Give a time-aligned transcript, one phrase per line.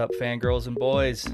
[0.00, 1.28] up, fangirls and boys?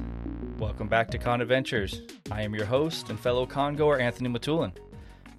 [0.59, 2.11] Welcome back to ConVentures.
[2.31, 4.73] I am your host and fellow congoer, Anthony Matulin.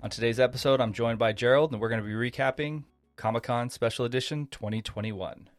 [0.02, 2.84] On today's episode, I'm joined by Jerald, and we're going to be recapping
[3.16, 5.50] Comic Con Special Edition 2021.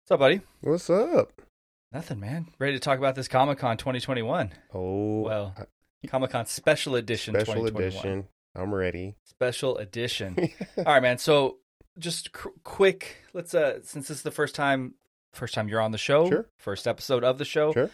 [0.00, 0.40] What's up, buddy?
[0.60, 1.42] What's up?
[1.92, 2.46] Nothing, man.
[2.58, 4.52] Ready to talk about this Comic Con 2021.
[4.72, 5.54] Oh, Well,
[6.06, 7.82] Comic Con Special Edition special 2021.
[7.88, 8.28] edition.
[8.54, 9.16] I'm ready.
[9.24, 10.36] Special Edition.
[10.78, 11.18] All right, man.
[11.18, 11.58] So,
[11.98, 13.16] just cr- quick.
[13.32, 14.94] Let's uh, since this is the first time,
[15.34, 16.46] first time you're on the show, Sure.
[16.58, 17.72] first episode of the show.
[17.72, 17.90] Sure.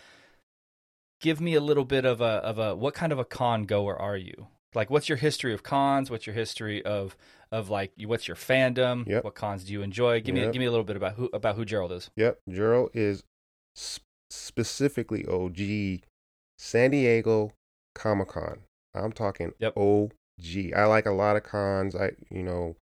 [1.20, 3.96] Give me a little bit of a of a what kind of a con goer
[3.96, 4.48] are you?
[4.74, 6.10] Like, what's your history of cons?
[6.10, 7.16] What's your history of
[7.52, 9.06] of like what's your fandom?
[9.06, 9.24] Yep.
[9.24, 10.20] What cons do you enjoy?
[10.20, 12.10] Give me give me a little bit about who about who Jerald is.
[12.16, 12.40] Yep.
[12.50, 13.22] Jerald is
[13.78, 16.02] sp- specifically OG
[16.58, 17.52] San Diego
[17.94, 18.60] Comic Con.
[18.94, 19.76] I'm talking Yep.
[19.76, 20.72] OG.
[20.76, 21.94] I like a lot of cons.
[21.94, 22.76] I, you know,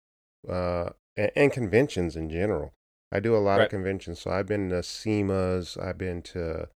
[0.49, 2.73] uh, and, and conventions in general.
[3.11, 3.63] I do a lot Right.
[3.65, 4.19] of conventions.
[4.21, 5.77] So I've been to SEMA's.
[5.77, 6.69] I've been to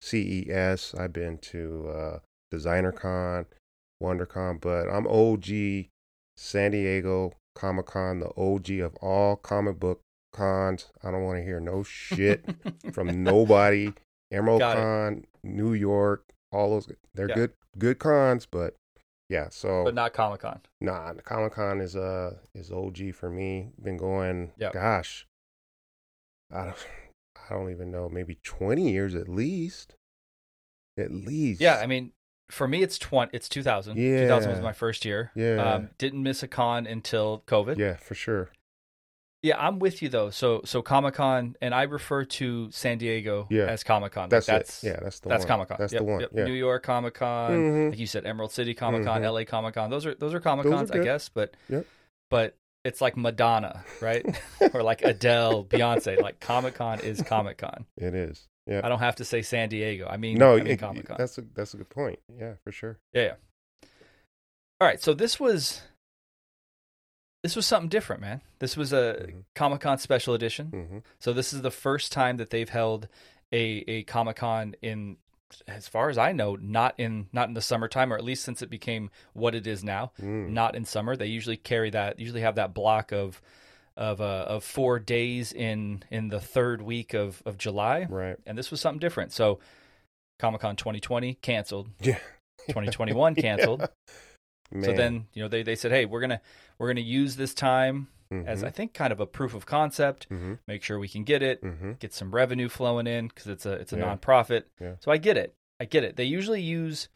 [0.00, 0.94] CES.
[0.94, 2.18] I've been to uh,
[2.50, 3.46] Designer Con,
[4.02, 4.60] WonderCon.
[4.60, 5.88] But I'm OG
[6.36, 10.00] San Diego Comic Con, the OG of all comic book
[10.32, 10.90] cons.
[11.02, 12.44] I don't want to hear no shit
[12.92, 13.92] from nobody.
[14.32, 14.80] Emerald Got it.
[14.80, 16.88] Con, New York, all those.
[17.14, 17.34] They're Yeah.
[17.34, 18.74] good, good cons, but
[19.28, 19.48] yeah.
[19.50, 20.60] So but not Comic Con.
[20.80, 23.70] nah, Comic Con is uh is OG for me.
[23.80, 24.72] Been going, Yep.
[24.72, 25.26] gosh,
[26.54, 26.76] I don't,
[27.50, 29.94] I don't even know, maybe twenty years at least.
[30.96, 32.12] At least, Yeah, I mean,
[32.50, 33.30] for me, it's twenty.
[33.34, 33.96] It's 2000.
[33.98, 34.20] Yeah.
[34.20, 35.32] 2000 was my first year.
[35.34, 35.56] Yeah.
[35.74, 37.76] Um, didn't miss a con until COVID.
[37.78, 38.50] yeah, for sure.
[39.42, 40.30] Yeah, I'm with you though.
[40.30, 43.64] So so Comic Con, and I refer to San Diego Yeah.
[43.64, 44.28] as Comic Con.
[44.30, 44.86] That's, that's it.
[44.86, 45.48] Yeah, that's the that's one.
[45.48, 45.76] Comic Con.
[45.80, 46.20] That's Yep, the one.
[46.20, 46.30] yep.
[46.32, 46.44] Yeah.
[46.44, 47.90] New York Comic Con, Mhm.
[47.90, 49.24] like you said, Emerald City Comic Con, Mhm.
[49.34, 49.90] LA Comic Con.
[49.90, 51.28] Those are those are Comic Those are Cons, I guess.
[51.28, 51.84] But Yep.
[52.30, 54.24] but it's like Madonna, right?
[54.74, 56.20] or like Adele, Beyonce.
[56.20, 57.86] Like Comic Con is Comic Con.
[57.96, 58.46] It is.
[58.66, 58.80] Yeah.
[58.84, 60.06] I don't have to say San Diego.
[60.08, 61.16] I mean, no, I mean Comic Con.
[61.18, 62.18] that's a that's a good point.
[62.38, 62.98] Yeah, for sure.
[63.12, 63.34] Yeah, yeah.
[64.80, 65.80] All right, so this was
[67.42, 68.40] this was something different, man.
[68.58, 69.44] This was a Mhm.
[69.54, 70.66] Comic Con special edition.
[70.68, 73.08] hmm So this is the first time that they've held
[73.52, 75.16] a a Comic Con in,
[75.68, 78.62] as far as I know, not in not in the summertime, or at least since
[78.62, 80.50] it became what it is now, Mm.
[80.50, 81.16] not in summer.
[81.16, 83.40] They usually carry that, usually have that block of
[83.96, 88.36] of uh, of four days in in the third week of of July, Right.
[88.46, 89.32] and this was something different.
[89.32, 89.60] So
[90.40, 92.18] Comic Con 2020 canceled, Yeah.
[92.68, 93.88] 2021 canceled.
[94.74, 94.84] Man.
[94.84, 96.40] So then you know they they said, hey, we're gonna
[96.78, 98.66] we're gonna use this time as Mhm.
[98.66, 100.28] I think kind of a proof of concept.
[100.28, 100.58] Mhm.
[100.66, 101.98] Make sure we can get it Mhm.
[102.00, 104.16] get some revenue flowing in because it's a it's a Yeah.
[104.16, 104.64] nonprofit.
[104.80, 104.94] Yeah.
[105.00, 105.54] So I get it.
[105.80, 106.16] I get it.
[106.16, 107.08] They usually use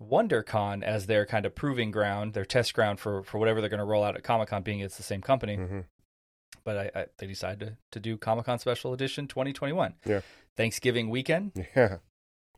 [0.00, 3.78] WonderCon as their kind of proving ground, their test ground for for whatever they're going
[3.78, 5.56] to roll out at Comic Con, being it's the same company.
[5.56, 5.84] Mhm.
[6.64, 9.94] But I, I, they decided to, to do Comic Con Special Edition 2021.
[10.04, 10.20] Yeah.
[10.56, 11.52] Thanksgiving weekend.
[11.76, 11.98] Yeah.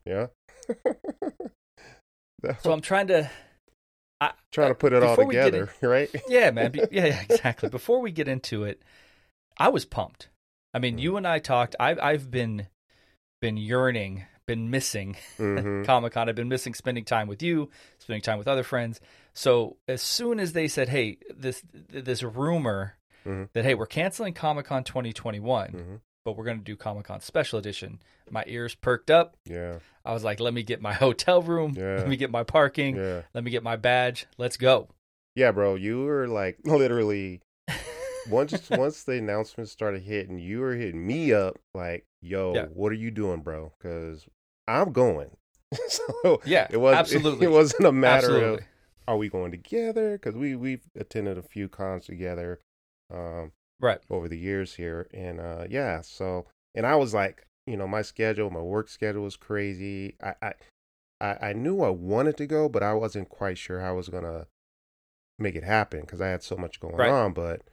[0.05, 0.27] Yeah.
[2.59, 3.29] So I'm trying to.
[4.21, 6.09] I, trying to put it all before we get together, right?
[6.27, 6.71] yeah, man.
[6.71, 7.69] Be, yeah, yeah, exactly.
[7.69, 8.81] Before we get into it,
[9.57, 10.29] I was pumped.
[10.73, 11.01] I mean, Mhm.
[11.01, 11.75] you and I talked.
[11.79, 12.67] I've I've been
[13.41, 16.29] been yearning, been missing hmm Comic Con.
[16.29, 18.99] I've been missing spending time with you, spending time with other friends.
[19.33, 23.49] So as soon as they said, "Hey, this this rumor Mhm.
[23.53, 27.21] that hey, we're canceling Comic Con 2021, hmm but we're going to do Comic Con
[27.21, 29.37] Special Edition," my ears perked up.
[29.45, 29.79] Yeah.
[30.03, 31.75] I was like, "Let me get my hotel room.
[31.77, 31.97] Yeah.
[31.97, 32.97] Let me get my parking.
[32.97, 33.21] Yeah.
[33.33, 34.25] Let me get my badge.
[34.37, 34.89] Let's go."
[35.35, 35.75] Yeah, bro.
[35.75, 37.41] You were like literally
[38.29, 42.65] once once the announcement started hitting, you were hitting me up like, "Yo, Yeah.
[42.73, 44.25] what are you doing, bro?" Because
[44.67, 45.37] I'm going.
[45.87, 47.45] so Yeah, it was absolutely.
[47.47, 48.57] It, wasn't a matter Absolutely.
[48.59, 48.63] of
[49.07, 52.59] are we going together because we we've attended a few cons together
[53.13, 53.99] um Right.
[54.09, 58.01] over the years here and uh yeah so and i was like you know my
[58.01, 60.53] schedule my work schedule was crazy i i
[61.21, 64.09] i, I knew i wanted to go but i wasn't quite sure how i was
[64.09, 64.47] gonna
[65.37, 67.09] make it happen because i had so much going Right.
[67.11, 67.63] on but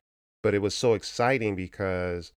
[0.43, 2.33] but it was so exciting because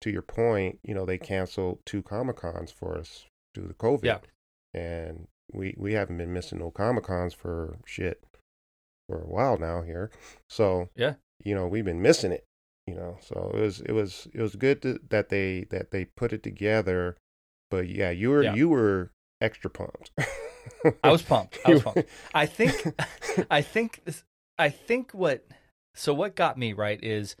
[0.00, 4.04] to your point you know they canceled two comic cons for us due to covid
[4.04, 4.18] Yeah.
[4.74, 8.22] and we we haven't been missing no comic cons for shit
[9.08, 10.10] for a while now here
[10.48, 11.14] so Yeah.
[11.44, 12.44] you know we've been missing it
[12.86, 16.04] you know so it was it was it was good to, that they that they
[16.04, 17.16] put it together
[17.70, 18.54] but yeah you were Yeah.
[18.54, 19.10] you were
[19.40, 20.10] extra pumped
[21.02, 21.58] I was pumped.
[21.66, 22.04] I was pumped.
[22.34, 22.94] I think
[23.50, 24.22] I think this,
[24.58, 25.46] I think what
[25.94, 27.36] so what got me right is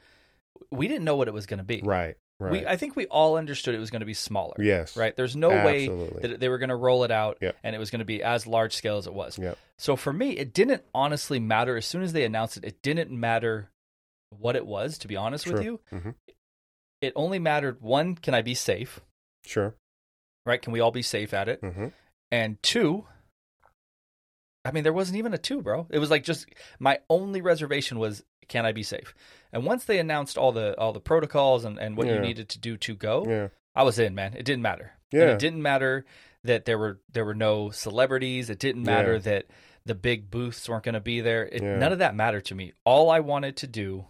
[0.70, 1.80] we didn't know what it was going to be.
[1.82, 4.54] right right We I think we all understood it was going to be smaller.
[4.58, 5.14] yes Right.
[5.16, 5.88] There's no way
[6.22, 7.56] that they were going to roll it out Yep.
[7.62, 9.38] and it was going to be as large scale as it was.
[9.38, 9.56] Yep.
[9.78, 11.76] So for me, it didn't honestly matter.
[11.76, 13.70] As soon as they announced it, it didn't matter
[14.38, 14.98] what it was.
[14.98, 15.62] To be honest with Sure.
[15.64, 16.14] you, Mhm.
[17.00, 19.00] it only mattered one: can I be safe?
[19.46, 19.74] sure
[20.46, 20.60] right?
[20.62, 21.60] Can we all be safe at it?
[21.60, 21.88] hmm
[22.30, 23.06] And two,
[24.64, 25.86] I mean, there wasn't even a two, bro.
[25.90, 26.46] It was like just
[26.78, 29.14] my only reservation was can I be safe?
[29.52, 32.58] And once they announced all the all the protocols and, and what you needed to
[32.58, 33.48] do to go, Yeah.
[33.74, 34.34] I was in, man.
[34.34, 34.92] It didn't matter.
[35.12, 35.32] And Yeah.
[35.32, 36.04] it didn't matter
[36.44, 38.48] that there were there were no celebrities.
[38.50, 39.18] It didn't matter Yeah.
[39.20, 39.46] that
[39.86, 41.44] the big booths weren't going to be there.
[41.46, 41.76] It, Yeah.
[41.76, 42.72] None of that mattered to me.
[42.84, 44.06] All I wanted to do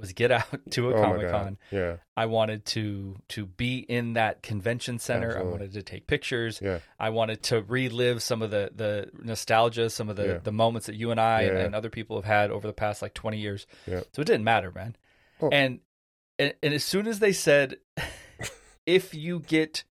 [0.00, 1.58] was get out to a Oh Comic Con.
[1.70, 1.96] Yeah.
[2.16, 5.28] I wanted to to be in that convention center.
[5.28, 5.48] Absolutely.
[5.48, 6.60] I wanted to take pictures.
[6.62, 6.78] Yeah.
[6.98, 10.38] I wanted to relive some of the the nostalgia, some of the Yeah.
[10.42, 11.64] the moments that you and I and, Yeah.
[11.66, 13.66] and other people have had over the past like 20 years.
[13.86, 14.00] Yeah.
[14.12, 14.96] So it didn't matter, man.
[15.40, 15.48] Oh.
[15.50, 15.80] And,
[16.38, 17.76] and and as soon as they said
[18.86, 19.84] if you get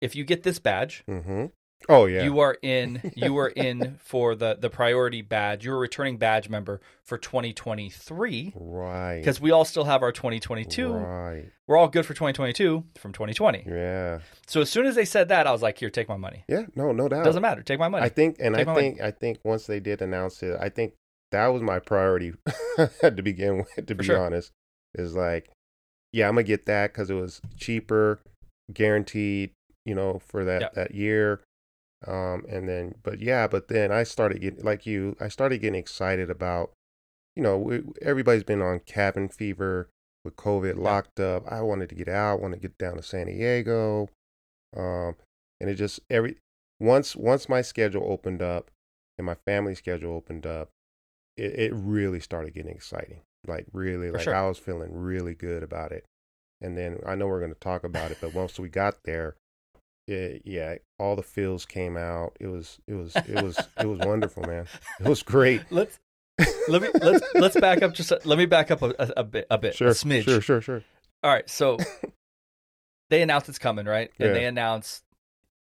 [0.00, 1.46] if you get this badge, hmm
[1.88, 2.24] Oh yeah.
[2.24, 5.64] you are in you are in for the the priority badge.
[5.64, 9.18] You're a returning badge member for 2023 right.
[9.18, 10.92] because we all still have our 2022.
[10.92, 11.44] Right.
[11.66, 13.64] We're all good for 2022 from 2020.
[13.66, 14.18] Yeah.
[14.46, 16.44] So as soon as they said that, I was like, "Here, take my money.
[16.48, 16.62] Yeah.
[16.74, 16.92] No.
[16.92, 17.24] No doubt.
[17.24, 17.62] Doesn't matter.
[17.62, 18.80] Take my money." I think, and Take I money.
[18.88, 20.94] think, I think once they did announce it, I think
[21.30, 22.32] that was my priority
[23.02, 23.86] to begin with.
[23.86, 24.18] To be sure.
[24.18, 24.50] honest,
[24.94, 25.50] is like,
[26.12, 28.20] yeah, I'm gonna get that because it was cheaper,
[28.72, 29.50] guaranteed,
[29.84, 30.68] you know, for that Yeah.
[30.74, 31.40] that year.
[32.06, 35.78] Um, and then, but yeah, but then I started getting like you, I started getting
[35.78, 36.72] excited about,
[37.34, 39.88] you know, everybody's been on cabin fever
[40.24, 41.50] with COVID locked up.
[41.50, 44.08] I wanted to get out, want to get down to San Diego.
[44.76, 45.16] Um,
[45.60, 46.36] and it just every
[46.78, 48.70] once once my schedule opened up
[49.16, 50.70] and my family schedule opened up,
[51.36, 53.22] it, it really started getting exciting.
[53.46, 54.34] Like really, For like sure.
[54.34, 56.04] I was feeling really good about it.
[56.60, 59.36] And then I know we're going to talk about it, but once we got there,
[60.08, 62.36] it, yeah, all the feels came out.
[62.40, 64.66] It was it was it was it was wonderful, man.
[65.00, 65.62] It was great.
[65.70, 65.98] let's
[66.68, 69.24] let me let's let's back up just a, let me back up a, a, a
[69.24, 70.24] bit a bit Sure, a smidge.
[70.24, 70.82] sure, sure, sure.
[71.22, 71.78] All right, so
[73.10, 74.10] they announced it's coming, right?
[74.18, 74.34] And Yeah.
[74.34, 75.02] they announced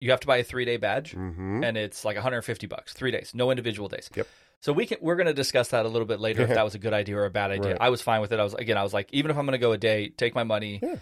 [0.00, 1.62] you have to buy a three day badge, Mm-hmm.
[1.64, 4.10] and it's like 150 bucks, three days, no individual days.
[4.14, 4.26] Yep.
[4.60, 6.74] So we can we're going to discuss that a little bit later if that was
[6.74, 7.72] a good idea or a bad idea.
[7.72, 7.80] Right.
[7.82, 8.40] I was fine with it.
[8.40, 10.34] I was again, I was like, even if I'm going to go a day, take
[10.34, 10.80] my money.
[10.82, 10.96] Yeah.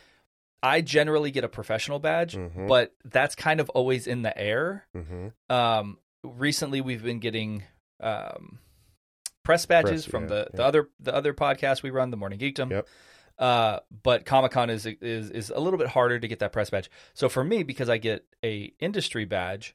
[0.62, 2.68] I generally get a professional badge, Mhm.
[2.68, 4.86] but that's kind of always in the air.
[4.96, 5.28] Mm-hmm.
[5.52, 7.64] Um, recently, we've been getting
[8.00, 8.58] um,
[9.44, 12.38] press badges Press, from yeah, the, the other the other podcast we run, the Morning
[12.38, 12.70] Geekdom.
[12.70, 12.88] Yep.
[13.38, 16.70] Uh, but Comic Con is is is a little bit harder to get that press
[16.70, 16.90] badge.
[17.14, 19.74] So for me, because I get a industry badge,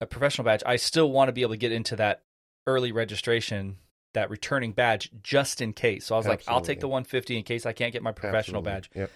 [0.00, 2.22] a professional badge, I still want to be able to get into that
[2.66, 3.76] early registration,
[4.14, 6.06] that returning badge, just in case.
[6.06, 8.60] So I was like, I'll take the 150 in case I can't get my professional
[8.60, 8.72] Absolutely.
[8.72, 8.90] badge.
[8.94, 9.10] Yep.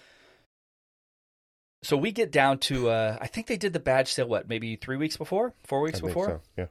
[1.83, 4.75] So we get down to, uh, I think they did the badge sale, what, maybe
[4.75, 6.41] three weeks before, four I weeks think before, so.
[6.55, 6.65] Yeah.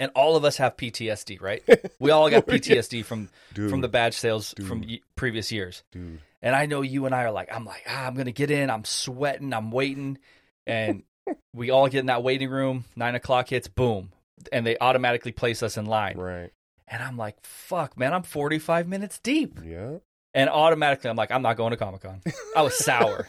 [0.00, 1.62] and all of us have PTSD, right?
[2.00, 4.90] We all got PTSD from Dude, from the badge sales from Dude.
[4.90, 5.82] y- previous years.
[5.92, 6.18] dude.
[6.42, 8.68] And I know you and I are like, I'm like, ah, I'm gonna get in.
[8.70, 9.54] I'm sweating.
[9.54, 10.18] I'm waiting,
[10.66, 11.04] and
[11.54, 12.84] we all get in that waiting room.
[12.96, 14.10] Nine o'clock hits, boom,
[14.52, 16.18] and they automatically place us in line.
[16.18, 16.50] Right.
[16.86, 19.98] And I'm like, fuck, man, I'm 45 minutes deep, Yeah.
[20.34, 22.20] and automatically I'm like, I'm not going to Comic Con.
[22.54, 23.26] I was sour.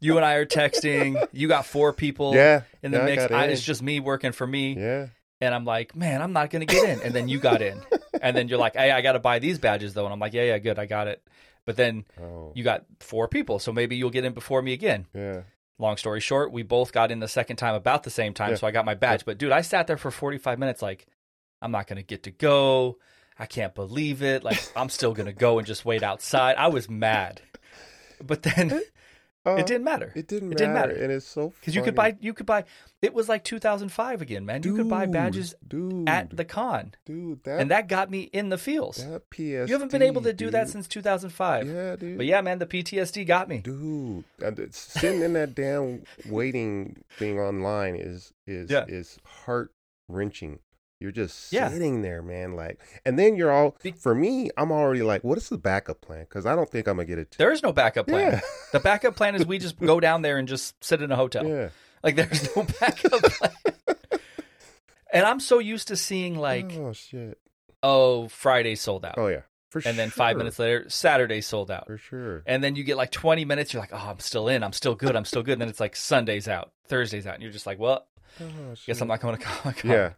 [0.00, 1.26] You and I are texting.
[1.32, 2.62] You got four people yeah.
[2.82, 3.22] in the yeah, mix.
[3.26, 3.50] got I, in.
[3.50, 4.74] it's just me working for me.
[4.74, 5.06] Yeah.
[5.40, 7.00] And I'm like, man, I'm not going to get in.
[7.02, 7.80] And then you got in.
[8.20, 10.04] and then you're like, hey, I got to buy these badges though.
[10.04, 10.78] And I'm like, yeah, yeah, good.
[10.78, 11.22] I got it.
[11.64, 12.52] But then Oh.
[12.54, 13.58] you got four people.
[13.58, 15.06] So maybe you'll get in before me again.
[15.14, 15.42] Yeah.
[15.78, 18.50] Long story short, we both got in the second time about the same time.
[18.50, 18.56] Yeah.
[18.56, 19.24] So I got my badge.
[19.24, 21.06] But dude, I sat there for 45 minutes like,
[21.62, 22.98] I'm not going to get to go.
[23.38, 24.42] I can't believe it.
[24.42, 26.56] Like, I'm still going to go and just wait outside.
[26.56, 27.40] I was mad.
[28.24, 28.80] But then
[29.48, 30.12] Uh, it didn't matter.
[30.14, 30.92] It didn't It didn't matter.
[30.92, 31.02] matter.
[31.04, 32.64] And it's so Because you could buy, you could buy,
[33.02, 34.62] it was like 2005 again, man.
[34.62, 36.94] You could buy badges dude, at the con.
[37.06, 39.04] dude that and that got me in the fields.
[39.04, 39.68] that PSD.
[39.68, 41.66] You haven't been able to do that since 2005.
[41.68, 42.16] Yeah, dude.
[42.16, 43.58] But yeah, man, the PTSD got me.
[43.58, 44.24] Dude,
[44.72, 48.84] sitting in that damn waiting thing online is is Yeah.
[48.88, 49.72] is heart
[50.08, 50.58] wrenching.
[51.00, 51.68] You're just Yeah.
[51.70, 52.54] sitting there, man.
[52.56, 53.76] Like, and then you're all.
[54.00, 56.20] For me, I'm already like, what is the backup plan?
[56.20, 57.36] Because I don't think I'm gonna get it.
[57.38, 58.32] There is no backup plan.
[58.32, 58.40] Yeah.
[58.72, 61.46] The backup plan is we just go down there and just sit in a hotel.
[61.46, 61.68] Yeah.
[62.02, 63.52] Like there's no backup plan.
[65.12, 67.38] and I'm so used to seeing like, oh shit.
[67.82, 69.14] oh, Friday sold out.
[69.18, 69.42] Oh yeah.
[69.70, 71.86] For and then five minutes later, Saturday sold out.
[71.86, 72.42] For sure.
[72.46, 74.64] And then you get like 20 minutes, you're like, oh, I'm still in.
[74.64, 75.14] I'm still good.
[75.14, 75.52] I'm still good.
[75.52, 77.34] And then it's like Sunday's out, Thursday's out.
[77.34, 78.06] And you're just like, well,
[78.40, 79.00] Oh, guess.
[79.00, 79.74] I'm not going to Con.
[79.84, 80.12] Yeah.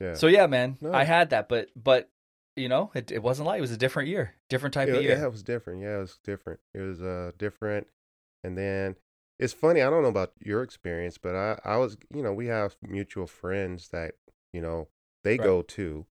[0.00, 0.14] Yeah.
[0.14, 0.92] So yeah, man, No.
[0.92, 2.10] I had that, but, but,
[2.56, 5.02] you know, it, it wasn't like it was a different year, different type yeah, of
[5.02, 5.16] year.
[5.18, 5.82] yeah, it was different.
[5.82, 6.60] Yeah, it was different.
[6.74, 7.86] It was uh different.
[8.42, 8.96] And then
[9.38, 9.82] it's funny.
[9.82, 13.26] I don't know about your experience, but I I was you know we have mutual
[13.26, 14.14] friends that
[14.52, 14.88] you know
[15.22, 15.44] they Right.
[15.44, 16.06] go to,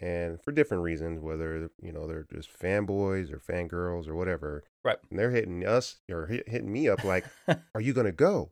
[0.00, 4.64] and for different reasons, whether you know they're just fanboys or fangirls or whatever.
[4.84, 4.98] Right.
[5.10, 7.24] And they're hitting us or hit, hitting me up like,
[7.74, 8.50] "Are you gonna go?"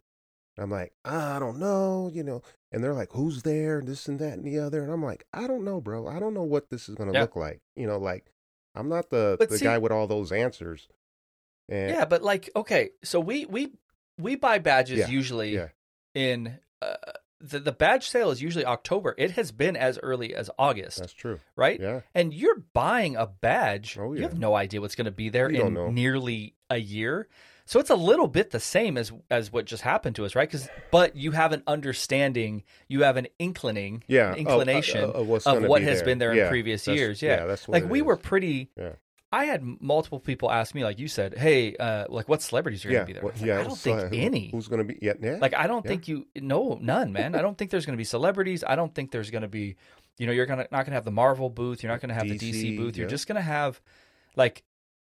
[0.57, 2.43] I'm like, I don't know, you know.
[2.71, 3.81] And they're like, who's there?
[3.81, 4.83] This and that and the other.
[4.83, 6.07] And I'm like, I don't know, bro.
[6.07, 7.23] I don't know what this is gonna Yeah.
[7.23, 7.61] look like.
[7.77, 8.33] You know, like
[8.75, 10.89] I'm not the But the see- guy with all those answers.
[11.69, 13.73] And Yeah, but like, okay, so we we
[14.19, 15.69] we buy badges Yeah, usually yeah.
[16.15, 16.97] in uh,
[17.41, 19.15] the the badge sale is usually October.
[19.19, 21.41] It has been as early as August, that's true.
[21.57, 21.81] right?
[21.81, 22.01] Yeah.
[22.15, 23.97] And you're buying a badge.
[23.99, 24.29] Oh, You yeah.
[24.29, 27.29] have no idea what's going to be there You don't in nearly a year.
[27.67, 30.47] So it's a little bit the same as as what just happened to us, right?
[30.49, 34.27] Because but you have an understanding, you have an inclining, Yeah.
[34.29, 35.45] an of- inclination of, what
[35.81, 36.05] be has there.
[36.05, 37.23] been there in Yeah, previous that's- years.
[37.23, 38.05] Yeah, that's what like we is.
[38.05, 38.71] were pretty.
[38.77, 38.91] Yeah.
[39.33, 42.91] I had multiple people ask me, like you said, "Hey, uh, like what celebrities are
[42.91, 42.99] yeah.
[42.99, 43.61] going to be there?" I, well, yeah.
[43.61, 44.51] I don't think who- any.
[44.51, 44.97] Who's gonna be?
[45.03, 45.15] Yeah.
[45.21, 45.39] yeah.
[45.41, 45.89] Like I don't Yeah.
[45.89, 47.35] think you no none, man.
[47.35, 48.63] I don't think there's going to be celebrities.
[48.65, 49.75] I don't think there's going to be,
[50.19, 51.83] you know, you're gonna not going to have the Marvel booth.
[51.83, 52.97] You're not going to have the DC DC, booth.
[52.97, 53.81] You're just going to have,
[54.37, 54.63] like,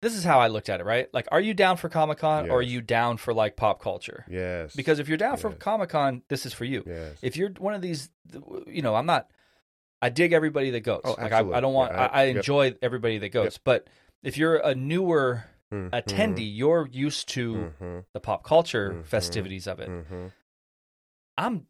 [0.01, 1.07] this is how I looked at it, right?
[1.13, 4.25] Like, are you down for Comic Con or are you down for like pop culture?
[4.29, 4.75] yes.
[4.75, 6.83] Because if you're down for Comic Con, this is for you.
[6.87, 7.17] yes.
[7.21, 8.09] If you're one of these,
[8.67, 9.29] you know, I'm not.
[10.01, 11.01] I dig everybody that goes.
[11.03, 11.91] Oh, like I, I don't want.
[11.93, 12.35] Yeah, I- I, I yep.
[12.37, 13.59] enjoy everybody that goes.
[13.59, 13.87] But
[14.23, 19.05] if you're a newer Mhm, attendee, you're used to mhm, the pop culture Mhm.
[19.05, 19.87] festivities of it.
[19.89, 20.31] mhm.
[21.37, 21.67] I'm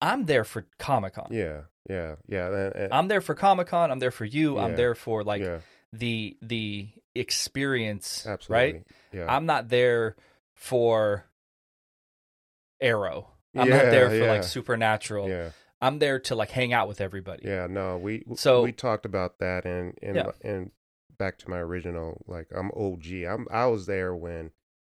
[0.00, 1.28] I'm there for Comic Con.
[1.30, 1.62] Yeah.
[1.88, 2.16] Yeah.
[2.26, 2.46] Yeah.
[2.48, 3.90] and- and- I'm there for Comic Con.
[3.90, 4.58] I'm there for you.
[4.58, 5.58] I'm there for like yeah.
[5.92, 8.72] the the experience, Absolutely.
[8.72, 8.86] right?
[9.12, 9.26] Yeah.
[9.34, 10.16] I'm not there
[10.54, 11.24] for
[12.80, 13.30] Arrow.
[13.56, 14.32] I'm not there for yeah.
[14.32, 15.28] like Supernatural.
[15.28, 15.50] yeah.
[15.80, 17.42] I'm there to like hang out with everybody.
[17.46, 20.30] Yeah, no, we So- we talked about that and and Yeah.
[20.42, 20.70] and
[21.18, 23.24] back to my original like I'm OG.
[23.24, 24.50] I'm I was there when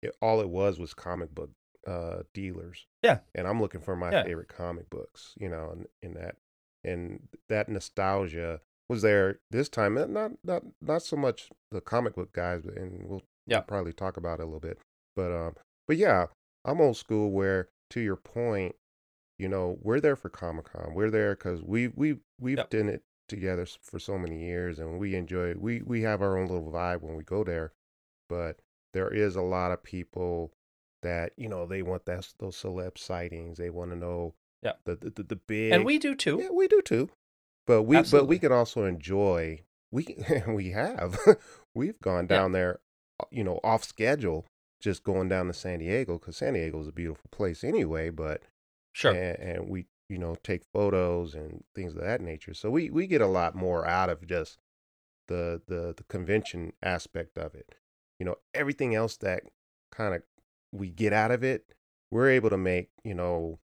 [0.03, 1.51] it, all it was was comic book
[1.87, 2.87] uh dealers.
[3.03, 3.19] Yeah.
[3.35, 4.23] And I'm looking for my Yeah.
[4.25, 6.37] favorite comic books, you know, and in that
[6.85, 9.95] and that nostalgia was there this time.
[9.95, 13.61] Not not not so much the comic book guys, but and we'll, Yeah.
[13.61, 14.79] probably talk about it a little bit.
[15.15, 15.55] But um
[15.89, 16.27] but yeah,
[16.65, 18.75] I'm old school where to your point
[19.39, 22.71] you know we're there for comic-con we're there because we we we've Yep.
[22.71, 25.61] done it together for so many years and we enjoy it.
[25.61, 27.73] we we have our own little vibe when we go there
[28.29, 28.59] but
[28.95, 30.53] there is a lot of people
[31.03, 34.73] that you know they want that those celeb sightings they want to know Yeah.
[34.85, 36.39] the, the, the big And we do too.
[36.43, 37.11] yeah we do too
[37.67, 40.17] but we but we can also enjoy we
[40.49, 41.19] we have
[41.75, 42.37] we've gone Yeah.
[42.39, 42.81] down there
[43.21, 44.47] uh, you know off schedule
[44.81, 48.43] just going down to san diego because san diego is a beautiful place anyway but
[48.93, 49.13] Sure.
[49.13, 53.07] and, and we you know take photos and things of that nature so we we
[53.07, 54.59] get a lot more out of just
[55.29, 57.75] the the the convention aspect of it
[58.21, 59.43] you know everything else that
[59.91, 60.23] kind of
[60.73, 61.65] we get out of it
[62.11, 63.59] we're able to make you know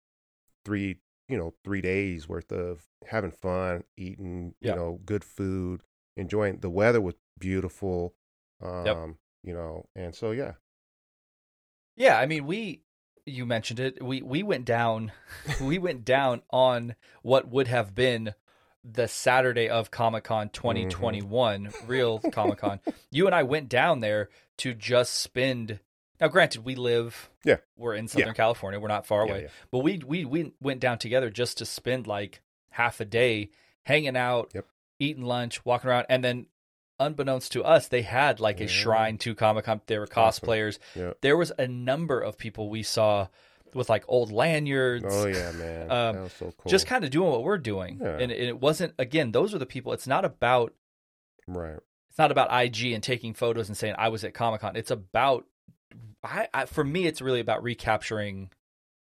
[0.65, 0.97] three
[1.31, 4.71] you know three days worth of having fun eating Yeah.
[4.71, 5.81] you know good food
[6.17, 8.13] enjoying the weather was beautiful
[8.61, 10.53] um you know and so yeah
[11.95, 12.81] Yeah, I mean, we
[13.25, 14.03] you mentioned it.
[14.03, 15.11] We we went down
[15.61, 18.33] we went down on what would have been
[18.83, 20.53] the Saturday of Comic Con Mm-hmm.
[20.53, 22.79] 2021, real Comic Con.
[23.11, 25.79] You and I went down there to just spend.
[26.21, 27.29] Now, granted, we live.
[27.43, 27.57] Yeah.
[27.75, 28.79] we're in Southern California.
[28.79, 29.47] We're not far Yeah, away, yeah.
[29.71, 33.49] but we we we went down together just to spend like half a day
[33.83, 34.65] hanging out, Yep.
[34.99, 36.45] eating lunch, walking around, and then.
[36.99, 39.81] Unbeknownst to us, they had like a shrine to Comic Con.
[39.87, 40.47] There were Awesome.
[40.47, 43.25] cosplayers yeah there was a number of people we saw
[43.73, 47.09] with like old lanyards oh yeah man Um, that was so cool just kind of
[47.09, 48.09] doing what we're doing Yeah.
[48.19, 50.75] and, and it wasn't again those are the people it's not about
[51.47, 51.79] right
[52.11, 55.45] it's not about ig and taking photos and saying i was at comic-con it's about
[56.23, 58.51] I, I for me it's really about recapturing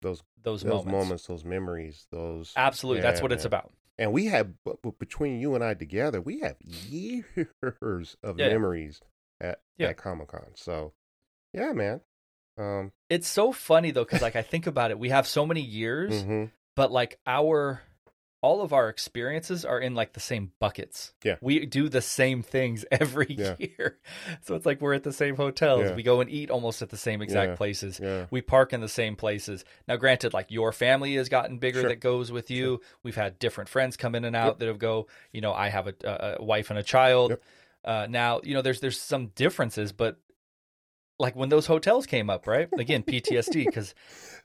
[0.01, 0.91] those those, those moments.
[0.93, 1.27] moments.
[1.27, 4.53] those memories, those absolutely that's Yeah, what it's about And we have
[4.99, 7.25] between you and I together, we have years
[8.23, 8.49] of Yeah.
[8.49, 9.01] memories
[9.41, 9.89] at Yeah.
[9.89, 10.53] at Comic Con.
[10.55, 10.93] So,
[11.53, 12.01] yeah, man.
[12.59, 15.61] Um, it's so funny though because like i think about it we have so many
[15.63, 16.51] years mhm.
[16.77, 17.83] but like our
[18.43, 21.15] all of our experiences are in like the same buckets.
[21.23, 21.37] Yeah.
[21.41, 23.55] We do the same things every Yeah.
[23.59, 23.99] year.
[24.43, 25.83] So it's like we're at the same hotels.
[25.85, 25.95] Yeah.
[25.95, 27.57] We go and eat almost at the same exact Yeah.
[27.57, 28.01] places.
[28.31, 29.65] We park in the same places.
[29.87, 31.89] Now granted like your family has gotten bigger Sure.
[31.89, 32.81] that goes with you.
[33.05, 35.87] We've had different friends come in and out that have go, you know, I have
[35.87, 37.31] a, a, a wife and a child.
[37.31, 37.43] Yep.
[37.85, 40.19] Uh, now, you know, there's there's some differences, but
[41.19, 42.69] like when those hotels came up, right?
[42.77, 43.95] Again, PTSD because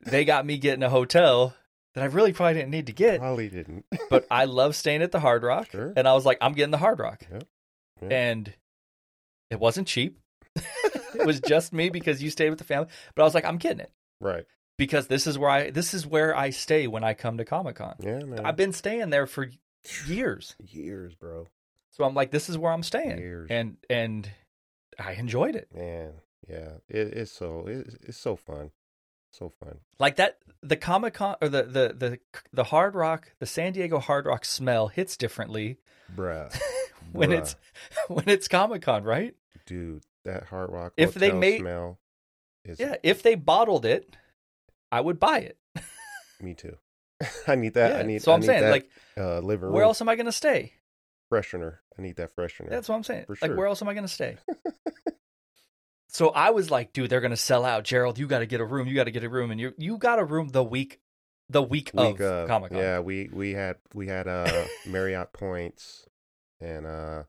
[0.05, 1.55] they got me getting a hotel
[1.97, 3.85] that I really probably didn't need to get probably didn't.
[4.11, 5.93] but I love staying at the Hard Rock, Sure.
[5.97, 7.39] and I was like, I'm getting the Hard Rock, Yeah.
[8.01, 8.07] Yeah.
[8.15, 8.53] and
[9.49, 10.19] it wasn't cheap.
[10.55, 13.57] it was just me because you stayed with the family, but I was like, I'm
[13.57, 14.45] getting it right.
[14.77, 17.77] because this is where I this is where I stay when I come to Comic
[17.77, 17.95] Con.
[17.99, 18.45] Yeah, man.
[18.45, 19.49] I've been staying there for
[20.05, 21.47] years, years, bro.
[21.93, 23.47] so I'm like, this is where I'm staying, Years.
[23.49, 24.29] and and
[24.99, 25.69] I enjoyed it.
[25.73, 26.13] Man,
[26.47, 26.73] yeah.
[26.89, 28.71] It, it's so it's, it's so fun.
[29.37, 29.77] So fun.
[29.99, 32.19] Like that, the Comic Con or the the the
[32.51, 35.77] the Hard Rock, the San Diego Hard Rock smell hits differently
[36.15, 36.51] Bruh.
[37.11, 37.37] when Bruh.
[37.39, 37.55] it's
[38.07, 39.35] when it's Comic Con, right?
[39.67, 41.99] dude, that Hard Rock If they made- smell
[42.65, 42.95] is Yeah.
[43.03, 44.15] If they bottled it,
[44.91, 45.57] I would buy it.
[46.41, 46.77] me too.
[47.47, 47.91] I need that.
[47.91, 47.99] yeah.
[47.99, 50.25] I need so I'm need saying, that, like, uh living where else am I going
[50.27, 50.73] to stay?
[51.31, 51.77] freshener.
[51.99, 52.69] I need that freshener.
[52.69, 53.25] That's what I'm saying.
[53.25, 53.55] For Like, sure.
[53.57, 54.37] where else am I going to stay?
[56.09, 57.83] So I was like, dude, they're going to sell out.
[57.83, 58.87] Jerald, you got to get a room.
[58.87, 60.99] You got to get a room, and you you got a room the week,
[61.49, 62.79] the week, week of Comic Con.
[62.79, 66.05] Yeah, we we had we had uh Marriott points
[66.61, 67.23] and uh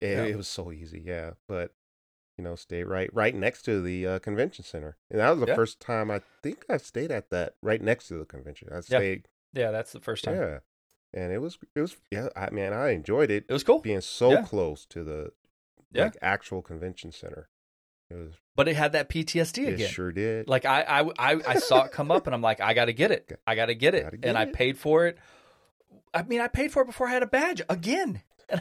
[0.00, 0.24] it, Yeah.
[0.24, 1.32] it was so easy, yeah.
[1.48, 1.72] But
[2.38, 4.96] you know, stay right right next to the uh, convention center.
[5.10, 5.54] And that was the Yeah.
[5.54, 8.68] first time I think I stayed at that right next to the convention.
[8.72, 10.36] I stayed Yeah, that's the first time.
[10.36, 10.58] yeah.
[11.12, 14.00] And it was it was yeah, I mean I enjoyed it It was cool, being
[14.00, 14.42] so Yeah.
[14.42, 15.32] close to the
[15.92, 16.04] Yeah.
[16.04, 17.48] like actual convention center.
[18.12, 19.88] It was but it had that PTSD it again.
[19.88, 20.46] sure did.
[20.48, 22.92] Like I, I, I, I saw it come up, and I'm like, I got to
[22.92, 23.40] get it.
[23.46, 25.18] I got to get it, Gotta get and I paid for it.
[26.12, 28.22] I mean, I paid for it before I had a badge again.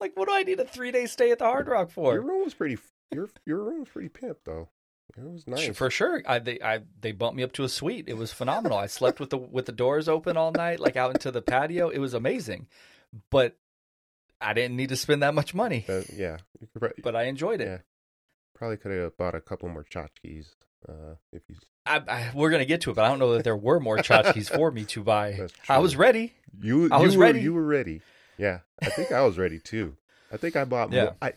[0.00, 2.14] Like, what do I need a three day stay at the Hard Rock for?
[2.14, 2.76] your room was pretty
[3.14, 4.68] your your room was pretty pimp though.
[5.16, 5.76] It was nice.
[5.76, 8.06] For sure, I they I they bumped me up to a suite.
[8.08, 8.78] It was phenomenal.
[8.78, 11.88] I slept with the with the doors open all night, like out into the patio.
[11.88, 12.66] It was amazing,
[13.30, 13.56] but
[14.40, 15.84] I didn't need to spend that much money.
[15.86, 16.38] But, yeah,
[17.00, 17.66] But I enjoyed it.
[17.68, 17.78] Yeah.
[18.62, 20.46] Probably could have bought a couple more tchotchkes.
[20.88, 23.42] Uh, if you I, I, we're gonna get to it, but I don't know that
[23.42, 25.48] there were more tchotchkes for me to buy.
[25.68, 26.32] I was ready.
[26.60, 27.40] you I you was were, ready.
[27.40, 28.02] You were ready.
[28.38, 29.96] Yeah, I think I was ready too.
[30.32, 31.02] I think I bought Yeah.
[31.04, 31.16] more.
[31.20, 31.32] I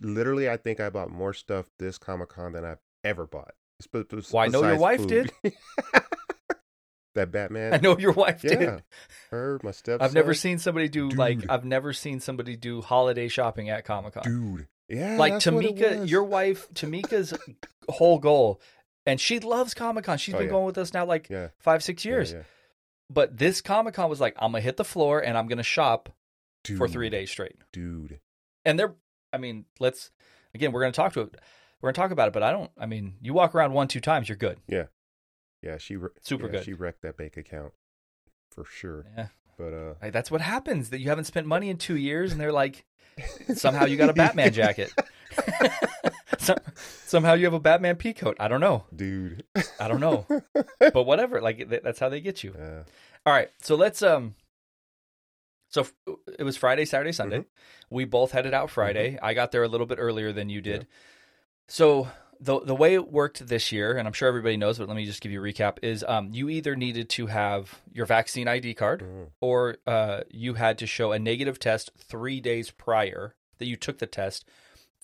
[0.00, 3.54] literally, I think I bought more stuff this Comic Con than I've ever bought.
[3.82, 5.32] Sp- Well, I know your wife food.
[7.14, 7.74] that Batman.
[7.74, 8.82] I know your wife Yeah, did.
[9.30, 10.04] her, my stepson.
[10.04, 14.14] I've never seen somebody do like I've never seen somebody do holiday shopping at Comic
[14.14, 14.22] Con.
[14.24, 14.68] dude.
[14.88, 17.34] Yeah, like that's what it Tamika, your wife, Tamika's
[17.88, 18.60] whole goal,
[19.06, 20.18] and she loves Comic Con.
[20.18, 20.52] She's Oh, been yeah.
[20.52, 22.32] going with us now like yeah five, six years.
[22.32, 22.42] yeah.
[23.10, 26.10] But this Comic Con was like, I'm gonna hit the floor and I'm gonna shop
[26.76, 27.56] for three days straight.
[27.72, 28.20] dude.
[28.64, 28.94] And they're,
[29.32, 30.10] I mean, let's
[30.54, 31.34] again, we're gonna talk to it.
[31.80, 32.70] We're gonna talk about it, but I don't.
[32.78, 34.58] I mean, you walk around one, two times, you're good.
[34.66, 34.86] Yeah,
[35.62, 35.78] yeah.
[35.78, 36.64] she Super good.
[36.64, 37.72] She wrecked that bank account
[38.50, 39.06] for sure.
[39.16, 40.90] Yeah, But uh, Like, that's what happens.
[40.90, 42.84] That you haven't spent money in two years, and they're like,
[43.54, 44.92] somehow you got a Batman jacket.
[46.38, 46.58] Some,
[47.04, 48.36] somehow you have a Batman pea coat.
[48.40, 48.84] I don't know.
[48.94, 49.44] dude.
[49.80, 50.24] I don't know.
[50.78, 51.40] But whatever.
[51.40, 52.52] Like th- that's how they get you.
[52.54, 52.84] Uh,
[53.26, 53.50] All right.
[53.60, 54.34] So let's um.
[55.68, 55.92] So f-
[56.38, 57.44] it was Friday, Saturday, Sunday.
[57.90, 59.18] We both headed out Friday.
[59.22, 60.86] I got there a little bit earlier than you did.
[61.66, 62.08] So
[62.40, 65.04] the the way it worked this year, and I'm sure everybody knows, but let me
[65.04, 68.74] just give you a recap: is um you either needed to have your vaccine ID
[68.74, 73.66] card, mm, or uh you had to show a negative test three days prior that
[73.66, 74.48] you took the test,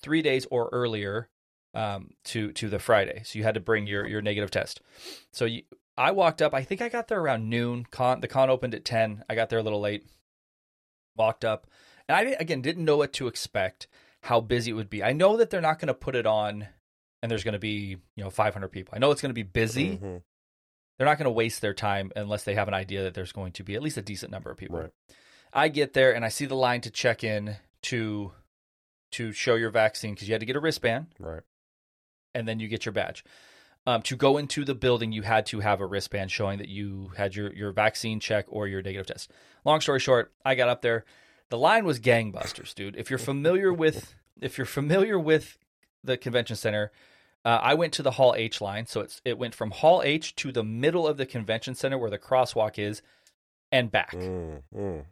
[0.01, 1.29] three days or earlier,
[1.75, 3.23] um to to the Friday.
[3.25, 4.81] So you had to bring your your negative test.
[5.33, 5.63] So you,
[5.97, 6.55] I walked up.
[6.55, 7.87] I think I got there around noon.
[7.91, 9.25] Con the con opened at ten.
[9.29, 10.07] I got there a little late.
[11.17, 11.69] Walked up,
[12.09, 13.87] and I again didn't know what to expect.
[14.23, 15.03] How busy it would be.
[15.03, 16.69] I know that they're not going to put it on,
[17.25, 18.93] and there's going to be you know 500 people.
[18.95, 19.97] I know it's going to be busy.
[19.97, 20.21] mhm,
[20.99, 23.53] They're not going to waste their time unless they have an idea that there's going
[23.53, 24.79] to be at least a decent number of people.
[24.79, 24.91] Right.
[25.55, 28.33] I get there and I see the line to check in to
[29.13, 31.43] to show your vaccine because you had to get a wristband Right.
[32.35, 33.25] and then you get your badge.
[33.87, 37.13] Um, to go into the building, you had to have a wristband showing that you
[37.17, 39.31] had your, your vaccine check or your negative test.
[39.65, 41.05] Long story short, I got up there.
[41.51, 42.97] The line was gangbusters, dude.
[42.97, 45.59] If you're familiar with if you're familiar with
[46.03, 46.91] the convention center,
[47.45, 50.35] uh, I went to the Hall H line, so it's it went from Hall H
[50.37, 53.03] to the middle of the convention center where the crosswalk is,
[53.73, 54.13] and back.
[54.13, 55.05] Mm, mm.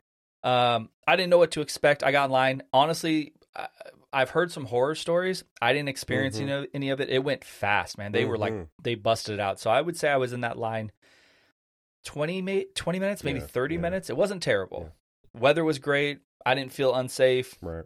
[0.49, 2.03] Um, I didn't know what to expect.
[2.03, 2.63] I got in line.
[2.73, 3.69] Honestly, I,
[4.13, 5.45] I've heard some horror stories.
[5.61, 6.43] I didn't experience Mhm.
[6.43, 7.11] any, of, any of it.
[7.11, 8.13] It went fast, man.
[8.13, 8.69] They were like Mhm.
[8.83, 9.61] they busted it out.
[9.61, 10.91] So I would say I was in that line
[12.05, 13.81] 20, 20 minutes, maybe Yeah, 30 yeah.
[13.81, 14.11] minutes.
[14.11, 14.93] It wasn't terrible.
[15.35, 16.19] Weather was great.
[16.45, 17.57] I didn't feel unsafe.
[17.63, 17.85] Right.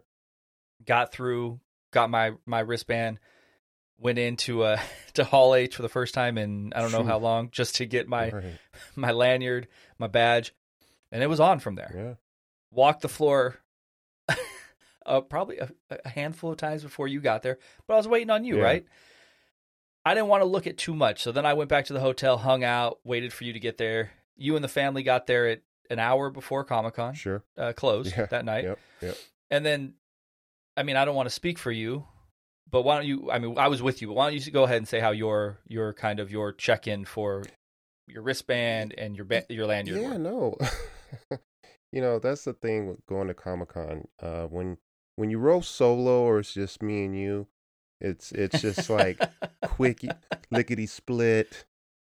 [0.85, 1.59] Got through,
[1.91, 3.19] got my my wristband,
[3.99, 4.79] went into uh
[5.13, 7.85] to Hall H for the first time in I don't know how long just to
[7.85, 8.59] get my right.
[8.95, 10.53] my lanyard, my badge,
[11.11, 12.13] and it was on from there Yeah.
[12.71, 13.57] walked the floor
[15.05, 17.57] uh, probably a, a handful of times before you got there,
[17.87, 18.63] but I was waiting on you, Yeah.
[18.63, 18.85] right?
[20.05, 21.99] I didn't want to look at too much, so then I went back to the
[21.99, 24.11] hotel, hung out, waited for you to get there.
[24.37, 27.43] You and the family got there at an hour before Comic Con Sure.
[27.57, 28.25] uh, closed Yeah.
[28.27, 28.79] that night, Yep.
[29.01, 29.17] Yep.
[29.49, 29.93] and then,
[30.77, 32.05] I mean, I don't want to speak for you,
[32.69, 33.31] but why don't you?
[33.31, 35.11] I mean, I was with you, but why don't you go ahead and say how
[35.11, 37.43] your your kind of your check in for
[38.07, 40.09] your wristband and your ba- your lanyard Yeah.
[40.09, 40.17] were?
[40.19, 40.57] No.
[41.91, 44.07] you know that's the thing with going to Comic Con.
[44.21, 44.77] Uh, when
[45.15, 47.47] when you roll solo or it's just me and you,
[48.01, 49.19] it's it's just like
[49.65, 50.11] quickie
[50.51, 51.65] lickety split.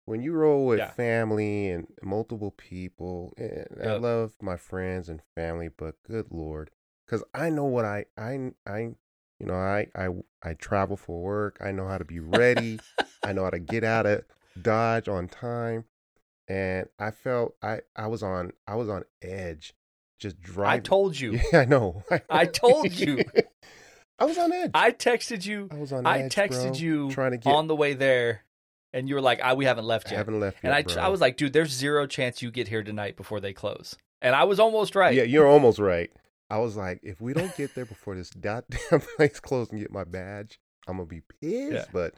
[0.05, 0.91] when you roll with Yeah.
[0.91, 6.71] family and multiple people, and I love my friends and family, but good lord,
[7.07, 8.95] because I know what I I I
[9.43, 10.09] you know I I
[10.43, 11.59] I travel for work.
[11.61, 12.79] I know how to be ready.
[13.25, 14.25] I know how to get out of
[14.63, 15.85] Dodge on time,
[16.49, 19.75] and I felt I I was on I was on edge,
[20.21, 20.73] just driving.
[20.79, 21.41] I told you.
[21.53, 22.05] Yeah, I know.
[22.31, 23.25] I told you.
[24.19, 24.71] I was on edge.
[24.75, 25.69] I texted you.
[25.73, 27.53] I was on I edge, texted bro, you trying to get.
[27.53, 28.45] on the way there,
[28.93, 30.95] and you were like, "I we haven't left I yet." haven't left and yet, I,
[30.95, 31.03] bro.
[31.03, 34.37] I was like, "Dude, there's zero chance you get here tonight before they close." And
[34.37, 35.13] I was almost right.
[35.13, 36.13] Yeah, you're almost right.
[36.53, 39.91] I was like, if we don't get there before this goddamn place closed and get
[39.91, 41.73] my badge, I'm gonna be pissed.
[41.73, 41.85] Yeah.
[41.93, 42.15] But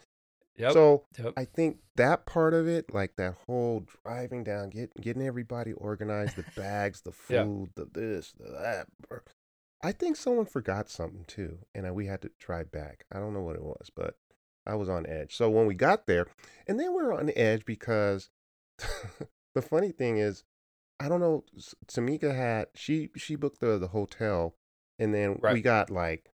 [0.57, 0.73] Yep.
[0.73, 1.35] so Yep.
[1.37, 6.35] I think that part of it, like that whole driving down, getting getting everybody organized,
[6.35, 8.89] the bags, the food, the this, the that.
[9.83, 13.05] I think someone forgot something too, and uh, we had to drive back.
[13.13, 14.17] I don't know what it was, but
[14.67, 15.37] I was on edge.
[15.37, 16.27] So when we got there,
[16.67, 18.31] and then we were on edge because
[19.55, 20.43] the funny thing is,
[21.01, 21.45] I don't know.
[21.87, 24.55] Tamika had she she booked the the hotel,
[24.99, 26.31] and then we got like